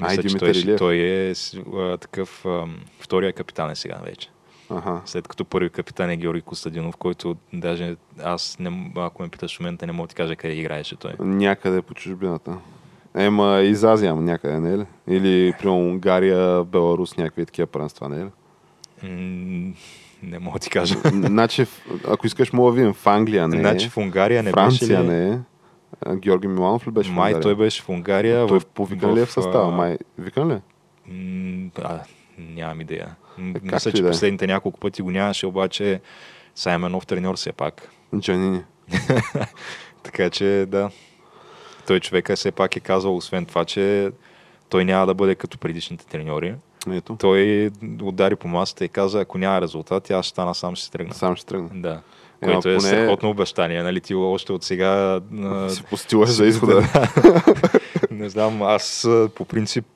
[0.02, 0.78] Ай, Мисля, че Димитър той, Илиев.
[0.78, 1.34] той е
[1.76, 2.64] а, такъв а,
[3.00, 4.30] втория капитан е сега вече.
[4.70, 5.00] Аха.
[5.06, 9.60] След като първи капитан е Георги Костадинов, който даже аз, не, ако ме питаш в
[9.60, 11.12] момента, не мога да ти кажа къде играеше той.
[11.18, 12.58] Някъде по чужбината.
[13.18, 14.84] Ема из Азия някъде, не е ли?
[15.08, 18.30] Или при Унгария, Беларус, някакви такива първенства, не е ли?
[20.22, 20.94] Не мога да ти кажа.
[21.04, 23.60] значи, в- ако искаш, мога да видим в Англия, не е.
[23.60, 25.06] значи в Унгария не Франция беше ли?
[25.08, 25.38] не е.
[26.10, 27.42] Георги Миланов ли беше в Май Унгария?
[27.42, 28.46] той беше в Унгария.
[28.46, 29.70] Той в, повикан ли е в състава?
[29.70, 30.54] Май, викан ли?
[30.54, 30.60] е?
[31.76, 32.00] А,
[32.38, 33.16] нямам идея.
[33.38, 34.10] Е, Мисля, че да е.
[34.10, 36.00] последните няколко пъти го нямаше, обаче
[36.54, 37.88] сега има нов треньор все пак.
[38.18, 38.60] Джанини.
[40.02, 40.90] Така че да.
[41.88, 44.10] Той човека все пак е казал, освен това, че
[44.68, 46.54] той няма да бъде като предишните треньори.
[46.92, 47.16] Ето.
[47.20, 47.70] Той
[48.02, 51.14] удари по масата и каза, ако няма резултати, аз ще стана сам, ще тръгна.
[51.14, 51.68] Сам ще тръгна.
[51.72, 52.00] Да.
[52.42, 54.00] Е, Което е поне- страхотно обещание, нали?
[54.00, 55.20] Ти още от сега...
[55.68, 56.82] Си постилаш за изхода.
[58.10, 59.86] не знам, аз по принцип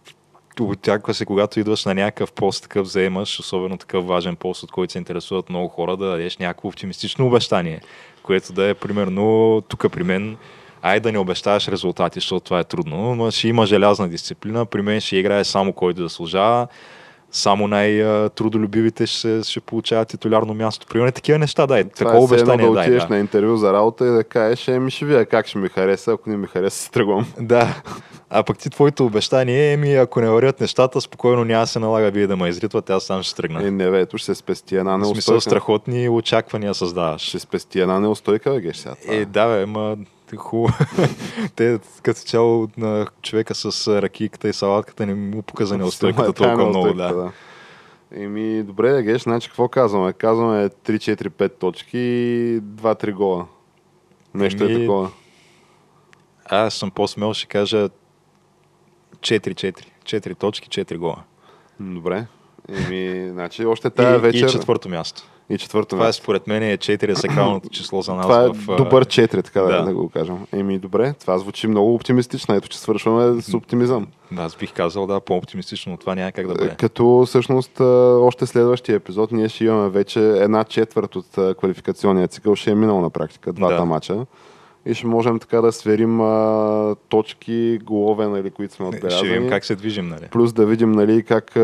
[0.60, 4.92] очаква се, когато идваш на някакъв пост, такъв заемаш, особено такъв важен пост, от който
[4.92, 7.80] се интересуват много хора, да дадеш някакво оптимистично обещание,
[8.22, 10.36] което да е примерно тук при мен,
[10.82, 14.82] ай да не обещаваш резултати, защото това е трудно, но ще има желязна дисциплина, при
[14.82, 16.66] мен ще играе само който да служава,
[17.32, 20.86] само най-трудолюбивите ще, ще получават титулярно място.
[20.86, 21.84] Примерно такива неща, дай.
[21.84, 22.82] Това Такова е обещание, да дай.
[22.82, 23.08] отидеш Да.
[23.08, 26.30] на интервю за работа и да кажеш, еми ще видя как ще ми хареса, ако
[26.30, 27.26] не ми хареса, се тръгвам.
[27.40, 27.82] Да.
[28.30, 32.10] А пък ти твоето обещание е, еми, ако не вървят нещата, спокойно няма се налага
[32.10, 33.66] вие да ме изритвате, аз сам ще тръгна.
[33.66, 35.40] Е, не бе, ето ще се спести една в смисъл неустойка.
[35.40, 37.22] страхотни очаквания създаваш.
[37.22, 38.94] Ще спести една неустойка, бе, сега.
[39.02, 39.96] това Е, да, бе, ма
[40.36, 40.74] хубаво.
[41.56, 46.32] Те като цяло на човека с ракийката и салатката не му показа неустойката Сама е
[46.32, 47.32] толкова много, да.
[48.14, 50.12] Еми, добре, да геш, значи какво казваме?
[50.12, 53.46] Казваме 3-4-5 точки и 2-3 гола.
[54.34, 55.10] Нещо е Еми, такова.
[56.44, 57.88] Аз съм по-смел, ще кажа
[59.20, 59.84] 4-4.
[60.04, 61.22] 4 точки, 4 гола.
[61.80, 62.26] Добре.
[62.68, 64.48] Еми, значи още тая и, вечер...
[64.48, 65.31] и четвърто място.
[65.50, 68.26] И четвърто Това е според мен е 4 е сакралното число за нас.
[68.26, 69.82] Това е в, добър 4, така да.
[69.82, 69.94] да.
[69.94, 70.36] го кажем.
[70.52, 72.54] Еми, добре, това звучи много оптимистично.
[72.54, 74.06] Ето, че свършваме с оптимизъм.
[74.32, 76.74] Да, аз бих казал, да, по-оптимистично от това няма как да Е, бъде.
[76.78, 77.80] Като всъщност
[78.20, 83.00] още следващия епизод ние ще имаме вече една четвърт от квалификационния цикъл, ще е минал
[83.00, 83.84] на практика, двата Да.
[83.84, 84.26] мача.
[84.86, 89.28] И ще можем така да сверим а, точки, голове, нали, които сме отбелязани.
[89.28, 90.28] Ще видим как се движим, нали?
[90.30, 91.60] Плюс да видим нали, как а,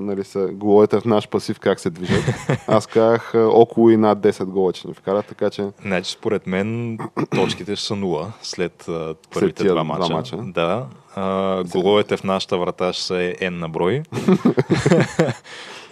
[0.00, 2.24] нали, са головете в наш пасив как се движат.
[2.66, 6.46] Аз казах а, около и над 10 гола, че ни вкарат, така че Значи, според
[6.46, 6.98] мен
[7.30, 10.12] точките ще са нула след а, първите тия два два мача.
[10.12, 10.36] мача.
[10.36, 10.86] Да.
[11.14, 14.02] А, головете в нашата врата ще са N на брой.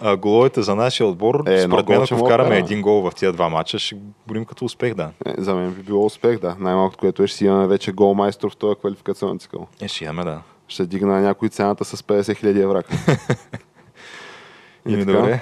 [0.01, 2.57] а, головете за нашия отбор, Е, според мен, ако да вкараме вкараме.
[2.57, 3.95] един гол в тия два мача, ще
[4.27, 5.11] борим като успех, да.
[5.25, 6.55] е, за мен би било успех, да.
[6.59, 9.67] Най-малкото, което е, ще си имаме вече голмайстор в този квалификационен цикъл.
[9.81, 10.41] Е, ще имаме, да.
[10.67, 12.83] Ще дигна някой цената с 50 000 евра.
[14.87, 15.41] И Еми, добре.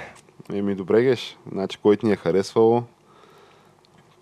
[0.52, 1.38] Еми, добре, геш.
[1.52, 2.82] Значи, който ни е харесвал,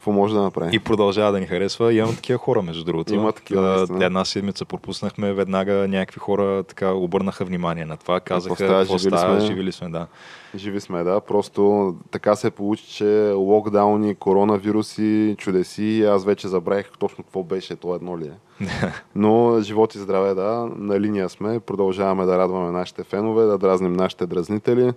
[0.02, 0.76] какво може да направи?
[0.76, 1.94] И продължава да ни харесва.
[1.94, 3.14] Имам такива хора, между другото.
[3.14, 4.04] Има такива, наистина.
[4.04, 8.20] Една седмица пропуснахме, веднага някакви хора така обърнаха внимание на това.
[8.20, 9.46] Казаха, какво живи ли става, сме?
[9.46, 10.06] живи ли сме, да.
[10.54, 11.20] Живи сме, да.
[11.20, 17.76] Просто така се получи, че локдауни, коронавируси, чудеси, и аз вече забравих точно какво беше,
[17.76, 18.66] то едно ли е.
[19.14, 23.92] Но живот и здраве, да, на линия сме, продължаваме да радваме нашите фенове, да дразним
[23.92, 24.92] нашите дразнители,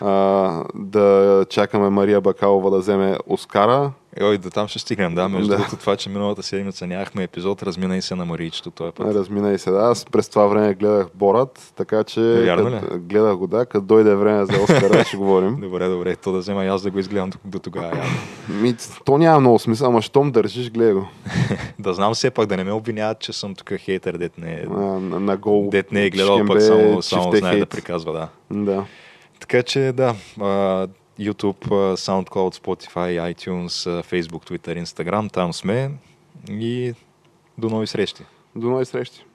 [0.00, 3.92] а, да чакаме Мария Бакалова да вземе Оскара.
[4.20, 5.28] Ой, до там ще стигнем, да.
[5.28, 5.56] Между Да.
[5.56, 9.14] другото, това, че миналата седмица нямахме епизод, размина и се на Маричето този път.
[9.14, 9.78] Размина и се, да.
[9.78, 14.14] Аз през това време гледах Борат, така че Вярно кът, гледах го, да, като дойде
[14.14, 15.56] време за Оскара, ще говорим.
[15.60, 18.04] Добре, добре, то да взема и аз да го изгледам до, тогава.
[18.50, 18.74] Ми,
[19.04, 21.08] то няма много смисъл, ама щом държиш, гледай го.
[21.78, 24.74] да знам все пак да не ме обвиняват, че съм тук хейтер, дет не, А,
[24.80, 25.68] на, на гол.
[25.70, 28.28] дет не е гледал, пък само, само знае да приказва, да.
[28.52, 28.84] Да.
[29.40, 30.86] Така че да, а,
[31.18, 35.98] YouTube, SoundCloud, Spotify, iTunes, Facebook, Twitter, Instagram, там сме
[36.48, 36.94] и
[37.56, 38.24] до нови срещи.
[38.54, 39.25] До нови срещи.